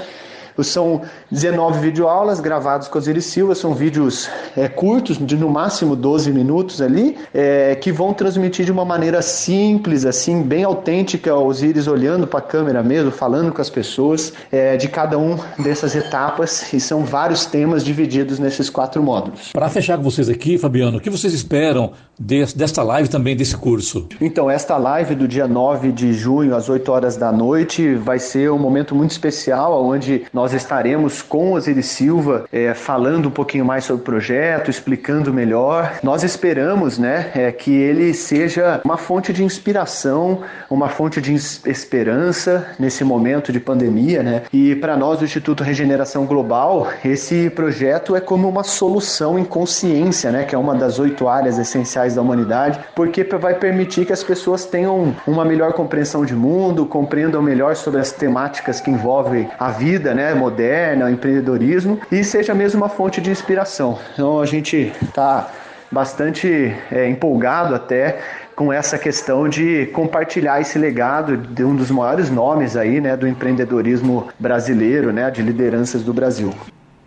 [0.60, 6.32] são 19 videoaulas gravadas com Osiris Silva, são vídeos é, curtos, de no máximo 12
[6.32, 12.28] minutos ali, é, que vão transmitir de uma maneira simples, assim, bem autêntica, Osiris olhando
[12.28, 16.80] para a câmera mesmo, falando com as pessoas é, de cada um dessas etapas, e
[16.80, 19.52] são vários temas divididos nesses quatro módulos.
[19.54, 24.08] Para fechar com vocês aqui, Fabiano, o que vocês esperam desta live também, desse curso?
[24.20, 28.52] Então, esta live do dia 9 de junho, às 8 horas da noite, vai ser
[28.52, 33.86] um momento muito especial, onde nós estaremos com Osiris Silva é, falando um pouquinho mais
[33.86, 36.00] sobre o projeto, explicando melhor.
[36.04, 42.68] Nós esperamos né, é, que ele seja uma fonte de inspiração, uma fonte de esperança
[42.80, 44.24] nesse momento de pandemia.
[44.24, 44.44] Né?
[44.52, 50.32] E para nós, do Instituto Regeneração Global, esse projeto é como uma solução em consciência,
[50.32, 54.24] né, que é uma das oito áreas essenciais da humanidade, porque vai permitir que as
[54.24, 59.70] pessoas tenham uma melhor compreensão de mundo, compreendam melhor sobre as temáticas que envolvem a
[59.70, 64.00] vida né, moderna, o empreendedorismo e seja mesmo uma fonte de inspiração.
[64.14, 65.50] Então a gente está
[65.92, 68.20] bastante é, empolgado até
[68.56, 73.28] com essa questão de compartilhar esse legado de um dos maiores nomes aí, né, do
[73.28, 76.54] empreendedorismo brasileiro, né, de lideranças do Brasil.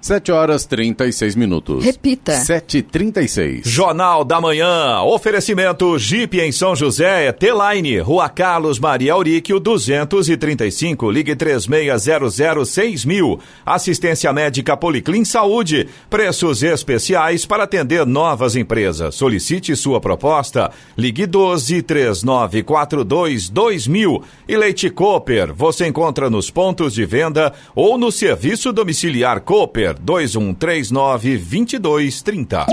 [0.04, 1.82] 7 horas 36 minutos.
[1.82, 2.34] Repita.
[2.34, 3.62] 7h36.
[3.64, 5.00] Jornal da Manhã.
[5.00, 11.10] Oferecimento Jeep em São José, T-Line, Rua Carlos Maria Auríquio, 235.
[11.10, 13.40] Ligue 36006000.
[13.64, 15.88] Assistência médica Policlin Saúde.
[16.10, 19.14] Preços especiais para atender novas empresas.
[19.14, 20.70] Solicite sua proposta.
[20.98, 24.22] Ligue 12 3942 2000.
[24.46, 25.54] E Leite Cooper.
[25.54, 32.66] Você encontra nos pontos de venda ou no serviço domiciliar Cooper 2139 2230.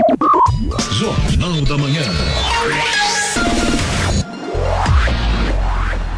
[0.92, 2.02] Jornal da Manhã.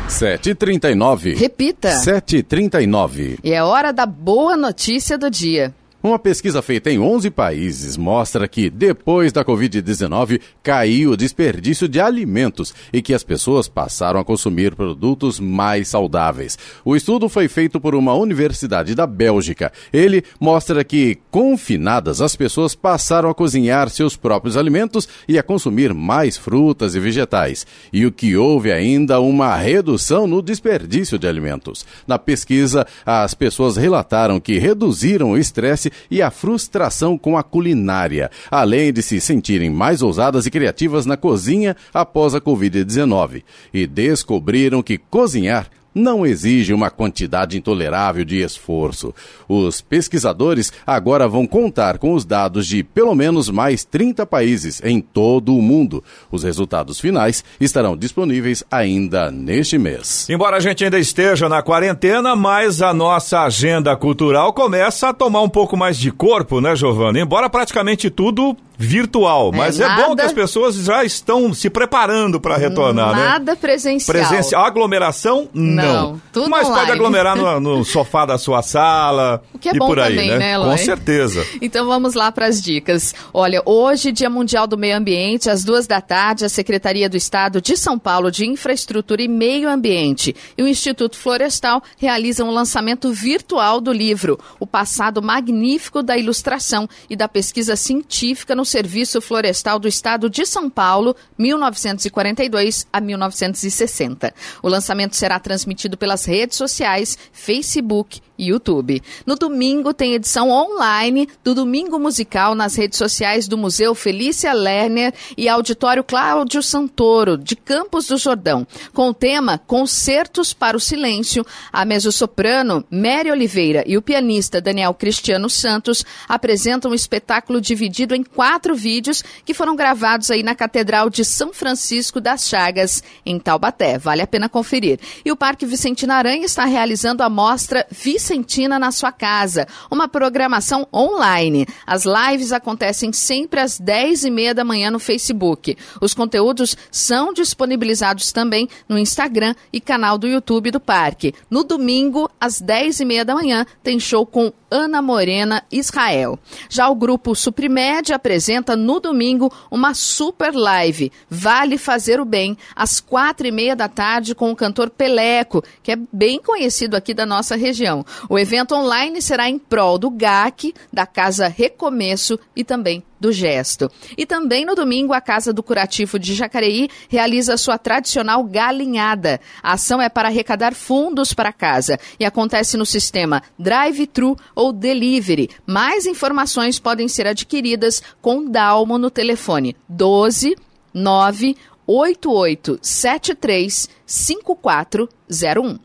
[0.08, 1.36] 7h39.
[1.36, 1.90] Repita.
[1.90, 3.38] 7h39.
[3.42, 5.74] E é hora da boa notícia do dia.
[6.06, 11.98] Uma pesquisa feita em 11 países mostra que, depois da Covid-19, caiu o desperdício de
[11.98, 16.58] alimentos e que as pessoas passaram a consumir produtos mais saudáveis.
[16.84, 19.72] O estudo foi feito por uma universidade da Bélgica.
[19.90, 25.94] Ele mostra que, confinadas, as pessoas passaram a cozinhar seus próprios alimentos e a consumir
[25.94, 27.66] mais frutas e vegetais.
[27.90, 31.86] E o que houve ainda uma redução no desperdício de alimentos.
[32.06, 38.30] Na pesquisa, as pessoas relataram que reduziram o estresse e a frustração com a culinária,
[38.50, 43.42] além de se sentirem mais ousadas e criativas na cozinha após a Covid-19.
[43.72, 49.14] E descobriram que cozinhar não exige uma quantidade intolerável de esforço.
[49.48, 55.00] Os pesquisadores agora vão contar com os dados de pelo menos mais 30 países em
[55.00, 56.02] todo o mundo.
[56.30, 60.28] Os resultados finais estarão disponíveis ainda neste mês.
[60.28, 65.42] Embora a gente ainda esteja na quarentena, mas a nossa agenda cultural começa a tomar
[65.42, 67.20] um pouco mais de corpo, né, Giovana?
[67.20, 72.40] Embora praticamente tudo virtual, mas é, é, bom que as pessoas já estão se preparando
[72.40, 73.28] para retornar, nada né?
[73.28, 74.14] Nada presencial.
[74.14, 74.64] Presencial.
[74.64, 75.84] Aglomeração, não.
[75.84, 76.22] não.
[76.32, 76.80] Tudo mas online.
[76.80, 80.14] pode aglomerar no, no, sofá da sua sala o que é e bom por aí,
[80.14, 80.38] também, né?
[80.38, 81.46] né Com certeza.
[81.60, 83.14] Então vamos lá para as dicas.
[83.32, 87.60] Olha, hoje, Dia Mundial do Meio Ambiente, às duas da tarde, a Secretaria do Estado
[87.60, 93.12] de São Paulo de Infraestrutura e Meio Ambiente e o Instituto Florestal realizam o lançamento
[93.12, 99.78] virtual do livro O Passado Magnífico da Ilustração e da Pesquisa Científica no Serviço Florestal
[99.78, 104.34] do Estado de São Paulo, 1942 a 1960.
[104.62, 109.02] O lançamento será transmitido pelas redes sociais, Facebook e YouTube.
[109.24, 115.14] No domingo tem edição online do Domingo Musical nas redes sociais do Museu Felícia Lerner
[115.36, 121.46] e Auditório Cláudio Santoro, de Campos do Jordão, com o tema Concertos para o Silêncio.
[121.72, 128.22] A mezzo-soprano Mary Oliveira e o pianista Daniel Cristiano Santos apresentam um espetáculo dividido em
[128.22, 133.36] quatro quatro vídeos que foram gravados aí na Catedral de São Francisco das Chagas, em
[133.36, 133.98] Taubaté.
[133.98, 135.00] Vale a pena conferir.
[135.24, 140.86] E o Parque Vicentina Aranha está realizando a mostra Vicentina na sua casa, uma programação
[140.94, 141.66] online.
[141.84, 145.76] As lives acontecem sempre às 10 e meia da manhã no Facebook.
[146.00, 151.34] Os conteúdos são disponibilizados também no Instagram e canal do YouTube do parque.
[151.50, 156.38] No domingo, às 10 e meia da manhã, tem show com Ana Morena Israel.
[156.68, 158.43] Já o grupo Suprimed apresenta
[158.76, 164.34] no domingo uma super live, Vale Fazer o Bem, às quatro e meia da tarde
[164.34, 168.04] com o cantor Peleco, que é bem conhecido aqui da nossa região.
[168.28, 173.90] O evento online será em prol do GAC, da Casa Recomeço e também do gesto.
[174.16, 179.40] E também no domingo, a Casa do Curativo de Jacareí realiza sua tradicional galinhada.
[179.62, 184.72] A ação é para arrecadar fundos para a casa e acontece no sistema drive-thru ou
[184.72, 185.50] delivery.
[185.66, 190.56] Mais informações podem ser adquiridas com Dalmo no telefone 12
[190.92, 195.78] 9 8873 5401.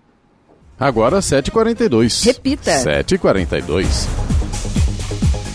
[0.80, 2.26] Agora 7h42.
[2.26, 2.72] Repita.
[2.72, 4.29] 7h42.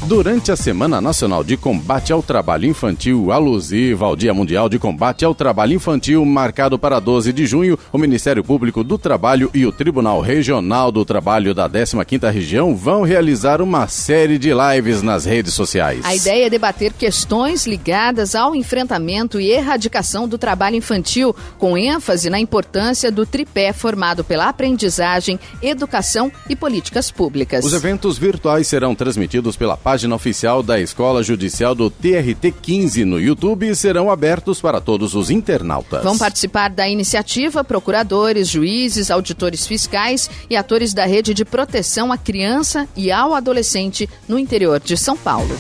[0.06, 5.24] Durante a Semana Nacional de Combate ao Trabalho Infantil, alusiva ao Dia Mundial de Combate
[5.24, 9.72] ao Trabalho Infantil, marcado para 12 de junho, o Ministério Público do Trabalho e o
[9.72, 15.54] Tribunal Regional do Trabalho da 15ª Região vão realizar uma série de lives nas redes
[15.54, 16.04] sociais.
[16.04, 22.28] A ideia é debater questões ligadas ao enfrentamento e erradicação do trabalho infantil, com ênfase
[22.28, 27.64] na importância do tripé formado pela aprendizagem, educação e políticas públicas.
[27.64, 33.04] Os eventos virtuais serão transmitidos pela página página oficial da Escola Judicial do TRT 15
[33.04, 36.02] no YouTube serão abertos para todos os internautas.
[36.02, 42.18] Vão participar da iniciativa procuradores, juízes, auditores fiscais e atores da rede de proteção à
[42.18, 45.56] criança e ao adolescente no interior de São Paulo.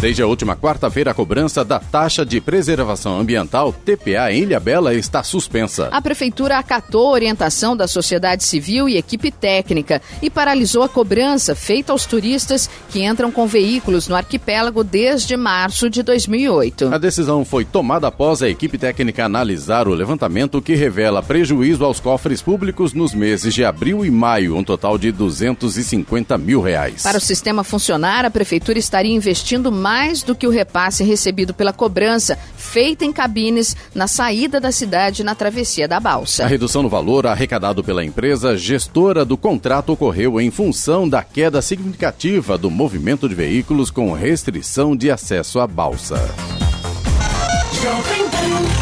[0.00, 4.94] Desde a última quarta-feira, a cobrança da taxa de preservação ambiental, TPA, em Ilha Bela
[4.94, 5.88] está suspensa.
[5.90, 11.52] A prefeitura acatou a orientação da sociedade civil e equipe técnica e paralisou a cobrança
[11.56, 16.94] feita aos turistas que entram com veículos no arquipélago desde março de 2008.
[16.94, 21.98] A decisão foi tomada após a equipe técnica analisar o levantamento que revela prejuízo aos
[21.98, 27.02] cofres públicos nos meses de abril e maio, um total de 250 mil reais.
[27.02, 31.54] Para o sistema funcionar, a prefeitura estaria investindo mais mais do que o repasse recebido
[31.54, 36.44] pela cobrança feita em cabines na saída da cidade na travessia da balsa.
[36.44, 41.62] A redução no valor arrecadado pela empresa gestora do contrato ocorreu em função da queda
[41.62, 46.20] significativa do movimento de veículos com restrição de acesso à balsa.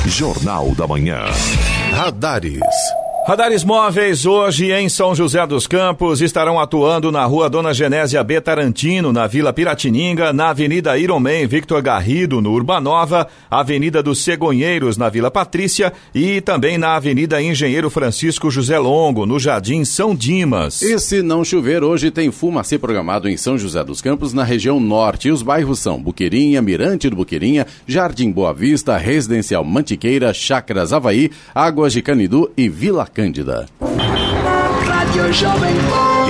[0.06, 1.20] Jornal da Manhã.
[1.92, 3.05] Radares.
[3.26, 8.40] Radares móveis hoje em São José dos Campos estarão atuando na rua Dona Genésia B.
[8.40, 15.08] Tarantino, na Vila Piratininga, na Avenida Ironman Victor Garrido, no Urbanova, Avenida dos Cegonheiros, na
[15.08, 20.80] Vila Patrícia e também na Avenida Engenheiro Francisco José Longo, no Jardim São Dimas.
[20.80, 24.78] E se não chover, hoje tem fumacê programado em São José dos Campos, na região
[24.78, 25.26] norte.
[25.26, 31.28] E os bairros são Buqueirinha, Mirante do Buqueirinha, Jardim Boa Vista, Residencial Mantiqueira, Chácaras Havaí,
[31.52, 33.64] Águas de Canidu e Vila Cândida.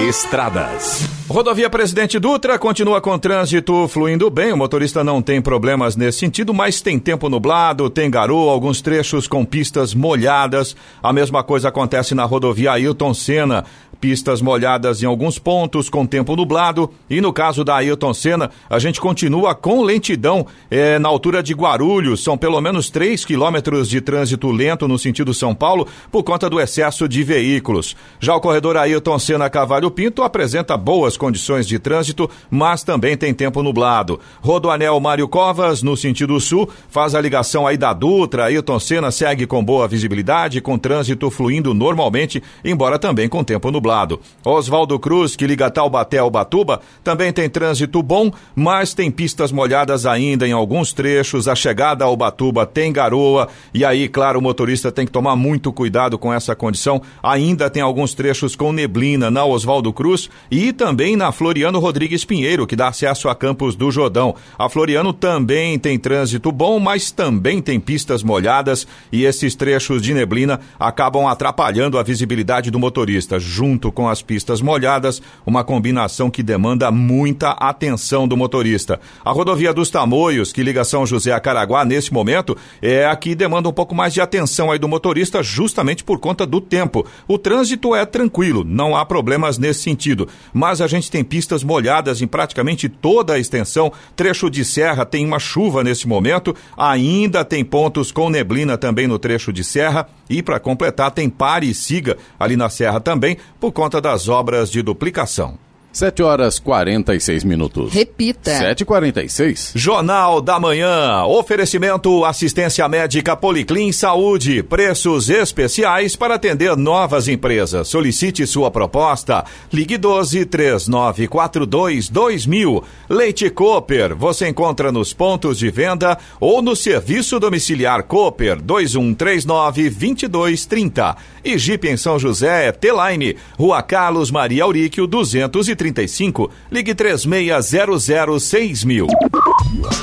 [0.09, 1.17] Estradas.
[1.29, 4.53] Rodovia Presidente Dutra continua com trânsito fluindo bem.
[4.53, 9.27] O motorista não tem problemas nesse sentido, mas tem tempo nublado, tem garoa, alguns trechos
[9.27, 10.77] com pistas molhadas.
[11.03, 13.65] A mesma coisa acontece na rodovia Ailton Senna
[14.01, 16.91] pistas molhadas em alguns pontos, com tempo nublado.
[17.09, 21.55] E no caso da Ailton Senna, a gente continua com lentidão é, na altura de
[21.55, 22.23] Guarulhos.
[22.23, 26.61] São pelo menos 3 quilômetros de trânsito lento no sentido São Paulo por conta do
[26.61, 27.97] excesso de veículos.
[28.21, 33.33] Já o corredor Ailton Senna Cavalho Pinto apresenta boas condições de trânsito, mas também tem
[33.33, 34.21] tempo nublado.
[34.41, 38.45] Rodoanel Mário Covas, no sentido sul, faz a ligação aí da Dutra.
[38.45, 43.86] Ailton Senna segue com boa visibilidade, com trânsito fluindo normalmente, embora também com tempo nublado
[43.87, 44.21] nublado.
[44.45, 50.05] Oswaldo Cruz, que liga Taubaté ao Batuba, também tem trânsito bom, mas tem pistas molhadas
[50.05, 51.47] ainda em alguns trechos.
[51.47, 55.73] A chegada ao Batuba tem garoa e aí, claro, o motorista tem que tomar muito
[55.73, 57.01] cuidado com essa condição.
[57.23, 62.67] Ainda tem alguns trechos com neblina na Oswaldo Cruz e também na Floriano Rodrigues Pinheiro,
[62.67, 64.35] que dá acesso a Campos do Jordão.
[64.59, 70.13] A Floriano também tem trânsito bom, mas também tem pistas molhadas e esses trechos de
[70.13, 73.39] neblina acabam atrapalhando a visibilidade do motorista.
[73.39, 78.99] Junto junto com as pistas molhadas, uma combinação que demanda muita atenção do motorista.
[79.23, 83.35] A rodovia dos Tamoios, que liga São José a Caraguá nesse momento, é a que
[83.35, 87.07] demanda um pouco mais de atenção aí do motorista, justamente por conta do tempo.
[87.29, 92.23] O trânsito é tranquilo, não há problemas nesse sentido, mas a gente tem pistas molhadas
[92.23, 93.93] em praticamente toda a extensão.
[94.15, 99.19] Trecho de serra tem uma chuva nesse momento, ainda tem pontos com neblina também no
[99.19, 103.66] trecho de serra e para completar tem pare e siga ali na serra também por
[103.73, 105.59] conta das obras de duplicação.
[105.97, 107.95] 7 horas 46 minutos.
[107.95, 108.51] Repita.
[108.51, 109.71] 7h46.
[109.75, 111.25] Jornal da Manhã.
[111.25, 114.63] Oferecimento assistência médica Policlin Saúde.
[114.63, 117.89] Preços especiais para atender novas empresas.
[117.89, 119.47] Solicite sua proposta.
[119.73, 122.85] Ligue 12 3942 2000.
[123.09, 124.15] Leite Cooper.
[124.15, 131.17] Você encontra nos pontos de venda ou no serviço domiciliar Cooper 2139 2230.
[131.43, 133.37] E Jeep em São José é T-Line.
[133.59, 139.07] Rua Carlos Maria Auríquio 230 35, ligue 3600 mil.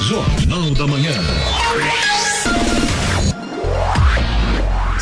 [0.02, 1.14] Jornal da Manhã.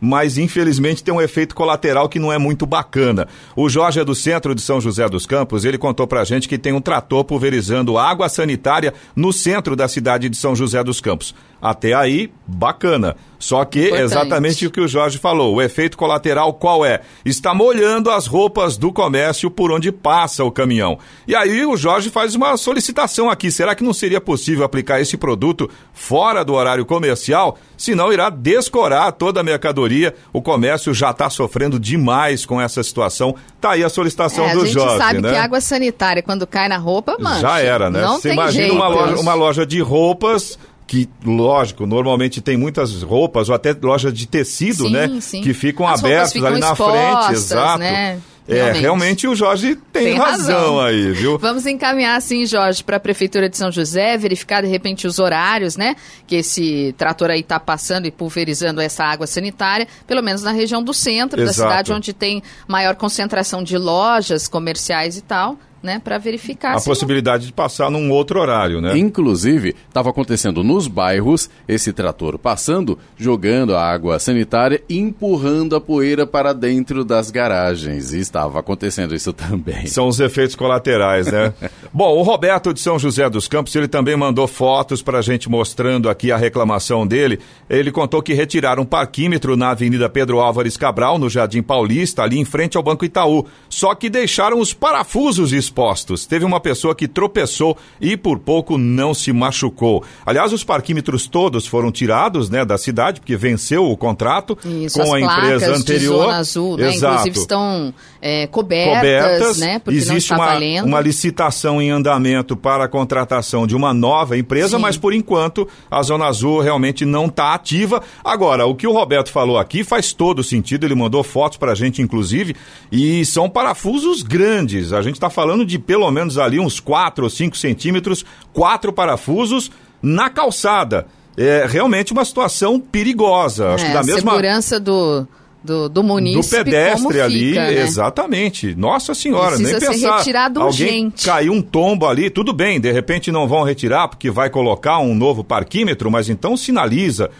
[0.00, 3.28] mas infelizmente tem um efeito colateral que não é muito bacana.
[3.54, 6.58] O Jorge é do centro de São José dos Campos, ele contou pra gente que
[6.58, 11.34] tem um trator pulverizando água sanitária no centro da cidade de São José dos Campos.
[11.68, 13.16] Até aí, bacana.
[13.38, 14.02] Só que Importante.
[14.04, 15.56] exatamente o que o Jorge falou.
[15.56, 17.00] O efeito colateral qual é?
[17.24, 20.98] Está molhando as roupas do comércio por onde passa o caminhão.
[21.28, 23.50] E aí o Jorge faz uma solicitação aqui.
[23.50, 27.58] Será que não seria possível aplicar esse produto fora do horário comercial?
[27.76, 30.14] Senão irá descorar toda a mercadoria.
[30.32, 33.34] O comércio já está sofrendo demais com essa situação.
[33.60, 35.30] Tá aí a solicitação É, a do gente Jorge, sabe né?
[35.32, 37.40] que água sanitária, quando cai na roupa, mancha.
[37.40, 38.00] Já era, né?
[38.00, 38.74] Não Você tem imagina jeito.
[38.76, 44.12] uma loja, uma loja de roupas que, lógico, normalmente tem muitas roupas, ou até lojas
[44.14, 45.18] de tecido, Sim, né?
[45.20, 45.40] sim.
[45.42, 47.78] Que ficam As abertas ficam ali na expostas, frente, exato.
[47.80, 48.20] né?
[48.48, 48.80] É, Realmente.
[48.80, 50.54] realmente o Jorge tem, Tem razão.
[50.76, 50.80] razão.
[50.80, 51.36] aí, viu?
[51.36, 55.76] Vamos encaminhar, sim, Jorge, para a Prefeitura de São José, verificar de repente os horários,
[55.76, 55.96] né?
[56.28, 60.80] Que esse trator aí está passando e pulverizando essa água sanitária, pelo menos na região
[60.80, 61.68] do centro da Exato.
[61.70, 66.00] cidade, onde tem maior concentração de lojas comerciais e tal, né?
[66.02, 66.74] Para verificar.
[66.74, 68.98] A se não- possibilidade de passar num outro horário, né?
[68.98, 75.80] Inclusive, estava acontecendo nos bairros esse trator passando, jogando a água sanitária e empurrando a
[75.80, 78.12] poeira para dentro das garagens.
[78.12, 79.86] E estava acontecendo isso também.
[79.86, 81.54] São os efeitos colaterais, né?
[81.94, 86.10] Bom, o Roberto de São José dos Campos, ele também mandou fotos pra gente mostrando
[86.10, 87.38] aqui a reclamação dele.
[87.70, 92.38] Ele contou que retiraram um parquímetro na Avenida Pedro Álvares Cabral, no Jardim Paulista, ali
[92.38, 93.46] em frente ao Banco Itaú.
[93.68, 96.24] Só que deixaram os parafusos expostos expostos.
[96.24, 100.02] Teve uma pessoa que tropeçou e por pouco não se machucou.
[100.24, 105.12] Aliás, os parquímetros todos foram tirados né, da cidade, porque venceu o contrato Isso, com
[105.12, 105.98] a empresa anterior.
[105.98, 106.88] De zona azul, né?
[106.88, 107.14] Exato.
[107.14, 109.78] Inclusive estão é, cobertas, cobertas, né?
[109.78, 110.86] Porque existe não está uma, valendo.
[110.86, 114.82] uma licitação em andamento para a contratação de uma nova empresa, Sim.
[114.82, 118.02] mas por enquanto a Zona Azul realmente não está ativa.
[118.24, 121.74] Agora, o que o Roberto falou aqui faz todo sentido, ele mandou fotos para a
[121.74, 122.56] gente, inclusive,
[122.90, 124.92] e são parafusos grandes.
[124.92, 129.70] A gente está falando de pelo menos ali uns 4 ou 5 centímetros, quatro parafusos
[130.02, 131.06] na calçada.
[131.36, 133.74] É realmente uma situação perigosa.
[133.74, 135.26] Acho É, que da a mesma segurança do,
[135.62, 137.80] do, do munícipe do pedestre ali, fica, né?
[137.82, 138.74] exatamente.
[138.74, 140.16] Nossa senhora, Precisa nem ser pensar.
[140.18, 141.26] retirado Alguém urgente.
[141.26, 145.14] caiu um tombo ali, tudo bem, de repente não vão retirar porque vai colocar um
[145.14, 147.30] novo parquímetro, mas então sinaliza.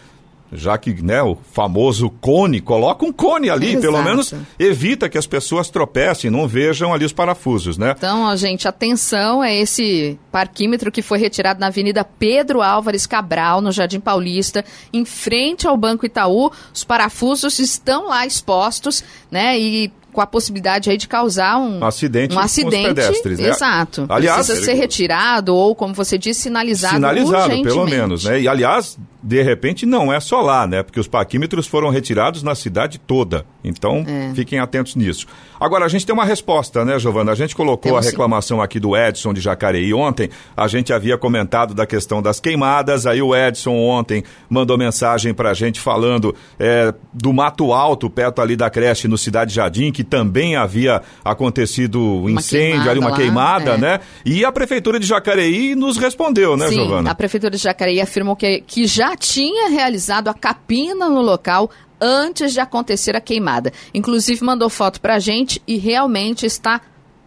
[0.53, 3.82] Já que né, o famoso cone, coloca um cone ali, Exato.
[3.82, 7.94] pelo menos evita que as pessoas tropecem, não vejam ali os parafusos, né?
[7.97, 13.61] Então, ó, gente, atenção, é esse parquímetro que foi retirado na Avenida Pedro Álvares Cabral,
[13.61, 16.51] no Jardim Paulista, em frente ao Banco Itaú.
[16.72, 19.59] Os parafusos estão lá expostos, né?
[19.59, 22.89] E com a possibilidade aí de causar um Acidente um com os acidente.
[22.89, 23.51] pedestres, né?
[23.51, 24.07] Exato.
[24.09, 28.41] Aliás, Precisa ser retirado ou, como você disse, sinalizado, Sinalizado, pelo menos, né?
[28.41, 30.83] E aliás, de repente não é só lá, né?
[30.83, 33.45] Porque os parquímetros foram retirados na cidade toda.
[33.62, 34.33] Então, É.
[34.35, 35.27] fiquem atentos nisso.
[35.61, 37.33] Agora, a gente tem uma resposta, né, Giovana?
[37.33, 38.11] A gente colocou Temos a sim.
[38.11, 40.31] reclamação aqui do Edson de Jacareí ontem.
[40.57, 43.05] A gente havia comentado da questão das queimadas.
[43.07, 48.55] Aí o Edson ontem mandou mensagem pra gente falando é, do Mato Alto, perto ali
[48.55, 53.73] da creche no Cidade Jardim, que também havia acontecido um incêndio ali, uma lá, queimada,
[53.73, 53.79] é.
[53.79, 54.01] né?
[54.25, 57.11] E a Prefeitura de Jacareí nos respondeu, né, Sim, Giovana?
[57.11, 62.53] a Prefeitura de Jacareí afirmou que, que já tinha realizado a capina no local antes
[62.53, 63.73] de acontecer a queimada.
[63.93, 66.81] Inclusive mandou foto pra gente e realmente está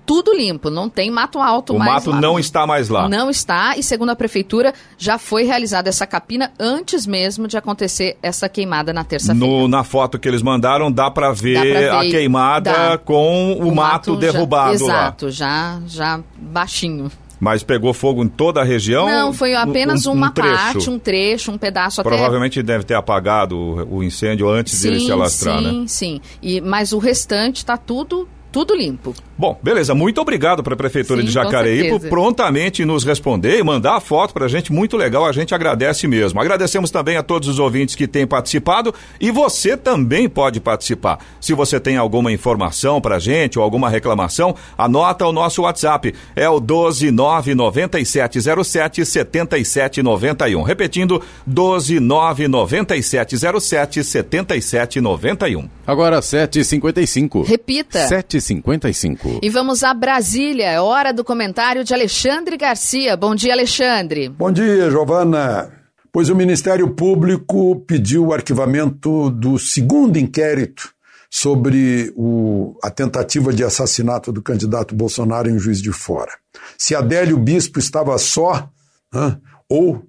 [0.09, 2.19] tudo limpo, não tem mato alto O mais mato lá.
[2.19, 3.07] não está mais lá.
[3.07, 8.17] Não está, e segundo a prefeitura, já foi realizada essa capina antes mesmo de acontecer
[8.23, 9.67] essa queimada na terça-feira.
[9.67, 12.97] Na foto que eles mandaram, dá pra ver, ver, a queimada dá.
[12.97, 14.93] com o, mato, já- derrubado lá.
[14.93, 17.11] Exato, já, já baixinho.
[17.39, 19.07] Mas pegou fogo em toda a região?
[19.07, 20.55] não, foi apenas um, um uma trecho.
[20.55, 24.99] parte, um trecho, um pedaço até Provavelmente deve ter apagado o, o incêndio antes dele
[24.99, 25.85] se alastrar, sim, né?
[25.87, 29.15] Sim, E, mas o restante está tudo, tudo limpo.
[29.37, 29.93] Bom, beleza.
[29.95, 33.99] Muito obrigado para a Prefeitura Sim, de Jacareí por prontamente nos responder e mandar a
[33.99, 34.73] foto para a gente.
[34.73, 36.41] Muito legal, a gente agradece mesmo.
[36.41, 41.19] Agradecemos também a todos os ouvintes que têm participado e você também pode participar.
[41.39, 46.13] Se você tem alguma informação para a gente ou alguma reclamação, anota o nosso WhatsApp.
[46.35, 50.63] É o 1299707 7791.
[50.63, 55.69] Repetindo, 1299707 7791.
[55.85, 57.45] Agora 7h55.
[57.45, 58.07] Repita.
[58.39, 59.39] 7h55.
[59.41, 60.65] E vamos a Brasília.
[60.71, 63.15] É hora do comentário de Alexandre Garcia.
[63.15, 64.29] Bom dia, Alexandre.
[64.29, 65.71] Bom dia, Giovana.
[66.11, 70.89] Pois o Ministério Público pediu o arquivamento do segundo inquérito
[71.29, 76.31] sobre o- a tentativa de assassinato do candidato Bolsonaro em Juiz de Fora.
[76.77, 78.67] Se Adélio Bispo estava só
[79.13, 79.37] né,
[79.69, 80.03] ou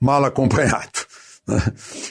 [0.00, 1.01] mal acompanhado.
[1.46, 1.60] Né?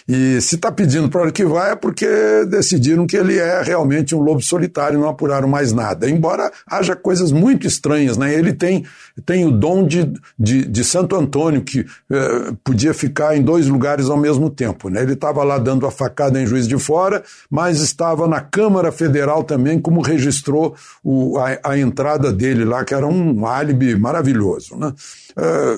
[0.08, 2.06] E se está pedindo para arquivar é porque
[2.50, 6.10] decidiram que ele é realmente um lobo solitário, não apuraram mais nada.
[6.10, 8.34] Embora haja coisas muito estranhas, né?
[8.34, 8.86] Ele tem,
[9.26, 14.10] tem o dom de, de, de Santo Antônio, que eh, podia ficar em dois lugares
[14.10, 14.90] ao mesmo tempo.
[14.90, 15.02] Né?
[15.02, 19.44] Ele estava lá dando a facada em Juiz de Fora, mas estava na Câmara Federal
[19.44, 24.76] também, como registrou o, a, a entrada dele lá, que era um álibi maravilhoso.
[24.76, 24.94] Né?
[25.38, 25.78] Eh,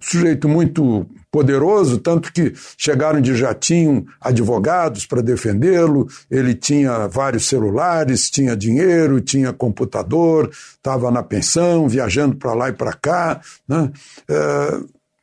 [0.00, 8.30] sujeito muito poderoso, tanto que chegaram de jatinho advogados para defendê-lo, ele tinha vários celulares,
[8.30, 13.40] tinha dinheiro, tinha computador, estava na pensão, viajando para lá e para cá.
[13.66, 13.90] Né?
[14.28, 14.80] É,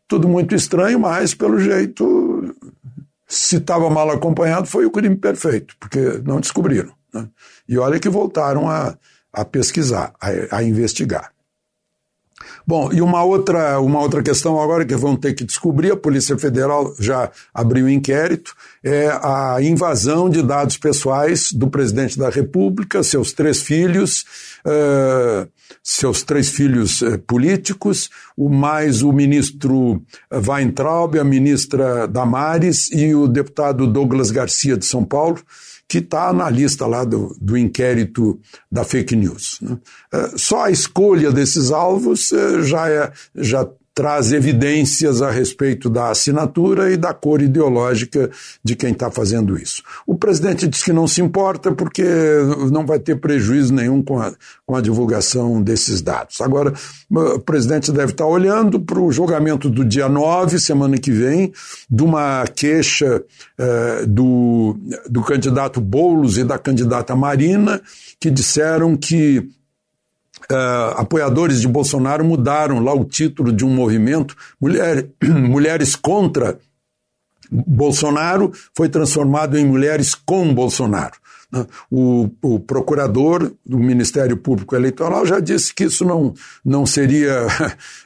[0.07, 2.55] tudo muito estranho, mas pelo jeito,
[3.27, 6.93] se estava mal acompanhado, foi o crime perfeito, porque não descobriram.
[7.13, 7.27] Né?
[7.67, 8.95] E olha que voltaram a,
[9.33, 11.34] a pesquisar, a, a investigar.
[12.67, 16.37] Bom, e uma outra, uma outra questão agora que vão ter que descobrir, a Polícia
[16.37, 23.03] Federal já abriu um inquérito, é a invasão de dados pessoais do presidente da República,
[23.03, 24.25] seus três filhos,
[24.65, 25.47] eh,
[25.81, 33.87] seus três filhos políticos, o mais o ministro Weintraub, a ministra Damares e o deputado
[33.87, 35.39] Douglas Garcia de São Paulo,
[35.87, 38.39] que está na lista lá do, do inquérito
[38.71, 39.59] da fake news.
[39.61, 39.77] né?
[40.13, 46.09] Eh, Só a escolha desses alvos eh, já, é, já traz evidências a respeito da
[46.09, 48.29] assinatura e da cor ideológica
[48.61, 49.81] de quem está fazendo isso.
[50.05, 52.03] O presidente diz que não se importa porque
[52.73, 54.33] não vai ter prejuízo nenhum com a,
[54.65, 56.41] com a divulgação desses dados.
[56.41, 56.73] Agora,
[57.09, 61.53] o presidente deve estar tá olhando para o julgamento do dia 9, semana que vem,
[61.89, 63.23] de uma queixa
[63.57, 64.77] eh, do,
[65.09, 67.81] do candidato Boulos e da candidata Marina,
[68.19, 69.49] que disseram que
[70.51, 76.57] Uh, apoiadores de Bolsonaro mudaram lá o título de um movimento, Mulher, Mulheres contra
[77.51, 81.15] Bolsonaro, foi transformado em Mulheres com Bolsonaro.
[81.51, 81.65] Né?
[81.91, 86.33] O, o, procurador do Ministério Público Eleitoral já disse que isso não,
[86.63, 87.47] não seria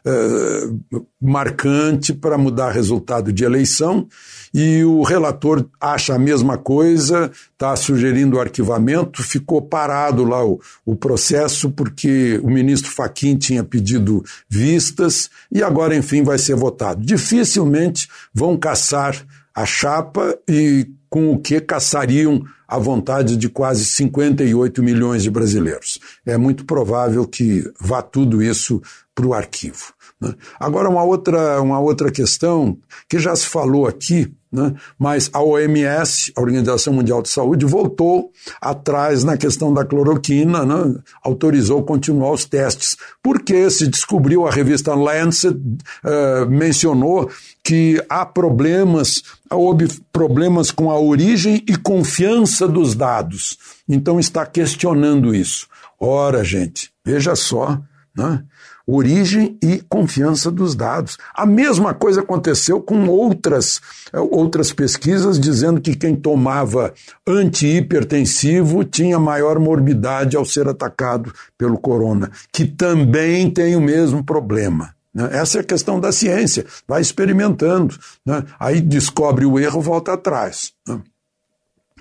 [0.05, 4.07] uh, marcante para mudar resultado de eleição
[4.53, 10.59] e o relator acha a mesma coisa, está sugerindo o arquivamento, ficou parado lá o,
[10.85, 17.05] o processo porque o ministro Faquim tinha pedido vistas e agora, enfim, vai ser votado.
[17.05, 19.15] Dificilmente vão caçar
[19.53, 25.99] a chapa e com o que caçariam a vontade de quase 58 milhões de brasileiros.
[26.23, 28.79] É muito provável que vá tudo isso
[29.15, 29.93] para o arquivo.
[30.21, 30.33] Né?
[30.59, 34.73] Agora, uma outra, uma outra questão que já se falou aqui, né?
[34.97, 40.95] mas a OMS, a Organização Mundial de Saúde, voltou atrás na questão da cloroquina, né?
[41.23, 47.29] autorizou continuar os testes, porque se descobriu, a revista Lancet uh, mencionou
[47.63, 53.57] que há problemas, houve problemas com a origem e confiança dos dados.
[53.87, 55.67] Então está questionando isso.
[55.99, 57.79] Ora, gente, veja só,
[58.19, 58.43] né?
[58.85, 61.17] origem e confiança dos dados.
[61.33, 63.79] A mesma coisa aconteceu com outras,
[64.11, 66.93] outras pesquisas dizendo que quem tomava
[67.25, 74.93] antihipertensivo tinha maior morbidade ao ser atacado pelo corona, que também tem o mesmo problema.
[75.13, 75.29] Né?
[75.31, 77.95] Essa é a questão da ciência, vai experimentando,
[78.25, 78.43] né?
[78.59, 80.73] aí descobre o erro, volta atrás.
[80.85, 80.99] Né?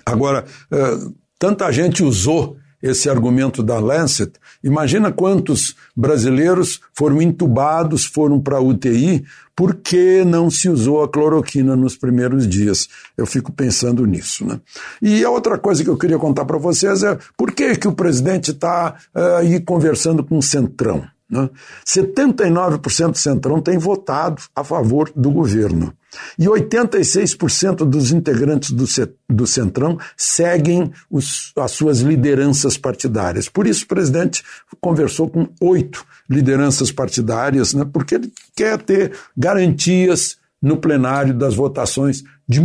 [0.05, 0.97] Agora, eh,
[1.37, 4.31] tanta gente usou esse argumento da Lancet,
[4.63, 9.25] imagina quantos brasileiros foram entubados, foram para UTI,
[9.55, 12.87] porque não se usou a cloroquina nos primeiros dias.
[13.17, 14.45] Eu fico pensando nisso.
[14.45, 14.59] Né?
[15.01, 17.93] E a outra coisa que eu queria contar para vocês é por que, que o
[17.93, 21.03] presidente está uh, eh, aí conversando com o Centrão.
[21.29, 21.49] Né?
[21.85, 25.93] 79% do Centrão tem votado a favor do governo.
[26.39, 28.85] E 86% dos integrantes do,
[29.29, 33.47] do Centrão seguem os, as suas lideranças partidárias.
[33.47, 34.43] Por isso, o presidente
[34.81, 42.23] conversou com oito lideranças partidárias, né, porque ele quer ter garantias no plenário das votações
[42.47, 42.59] de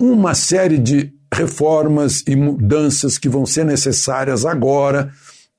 [0.00, 5.12] uma série de reformas e mudanças que vão ser necessárias agora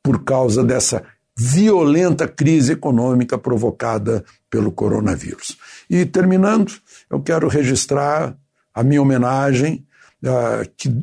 [0.04, 1.04] por causa dessa
[1.38, 5.58] violenta crise econômica provocada pelo coronavírus.
[5.90, 6.74] E terminando,
[7.10, 8.36] eu quero registrar
[8.74, 9.86] a minha homenagem,
[10.24, 10.94] uh, que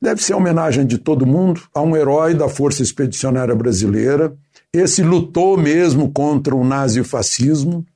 [0.00, 4.36] deve ser a homenagem de todo mundo, a um herói da Força Expedicionária Brasileira.
[4.72, 7.86] Esse lutou mesmo contra o nazifascismo,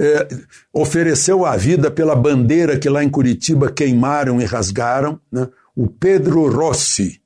[0.00, 0.28] é,
[0.72, 5.48] ofereceu a vida pela bandeira que lá em Curitiba queimaram e rasgaram, né?
[5.74, 7.20] o Pedro Rossi.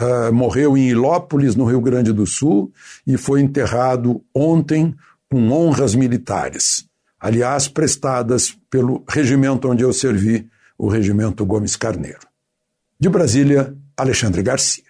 [0.00, 2.72] Uh, morreu em Ilópolis, no Rio Grande do Sul,
[3.06, 4.94] e foi enterrado ontem
[5.30, 6.88] com honras militares
[7.24, 12.26] aliás, prestadas pelo regimento onde eu servi, o Regimento Gomes Carneiro.
[13.00, 14.84] De Brasília, Alexandre Garcia.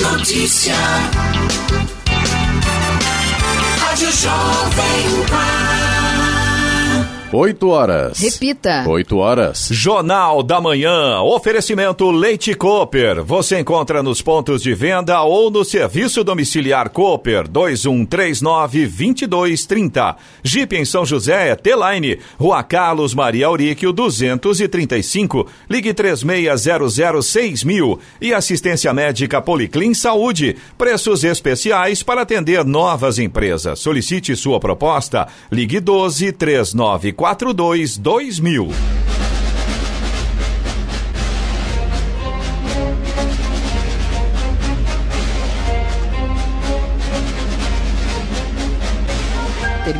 [0.00, 0.74] Notícia.
[3.80, 5.89] Rádio Jovem Pan.
[7.32, 8.18] 8 horas.
[8.18, 8.84] Repita.
[8.88, 9.68] 8 horas.
[9.70, 11.20] Jornal da Manhã.
[11.20, 13.22] Oferecimento Leite Cooper.
[13.22, 20.16] Você encontra nos pontos de venda ou no serviço domiciliar Cooper 2139 2230.
[20.42, 22.18] Jeep em São José, T-Line.
[22.36, 25.46] Rua Carlos Maria Auríquio 235.
[25.68, 28.00] Ligue 3600 mil.
[28.20, 30.56] E assistência médica Policlin Saúde.
[30.76, 33.78] Preços especiais para atender novas empresas.
[33.78, 35.28] Solicite sua proposta.
[35.52, 38.72] Ligue 12 39 42 2000.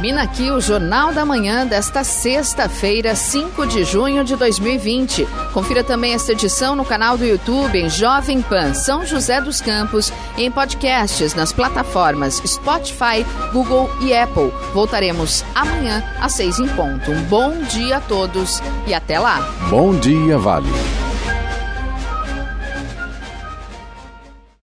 [0.01, 5.28] Termina aqui o Jornal da Manhã desta sexta-feira, 5 de junho de 2020.
[5.53, 10.11] Confira também esta edição no canal do YouTube em Jovem Pan São José dos Campos
[10.38, 14.51] e em podcasts nas plataformas Spotify, Google e Apple.
[14.72, 17.11] Voltaremos amanhã às seis em ponto.
[17.11, 19.46] Um bom dia a todos e até lá.
[19.68, 20.70] Bom dia, Vale.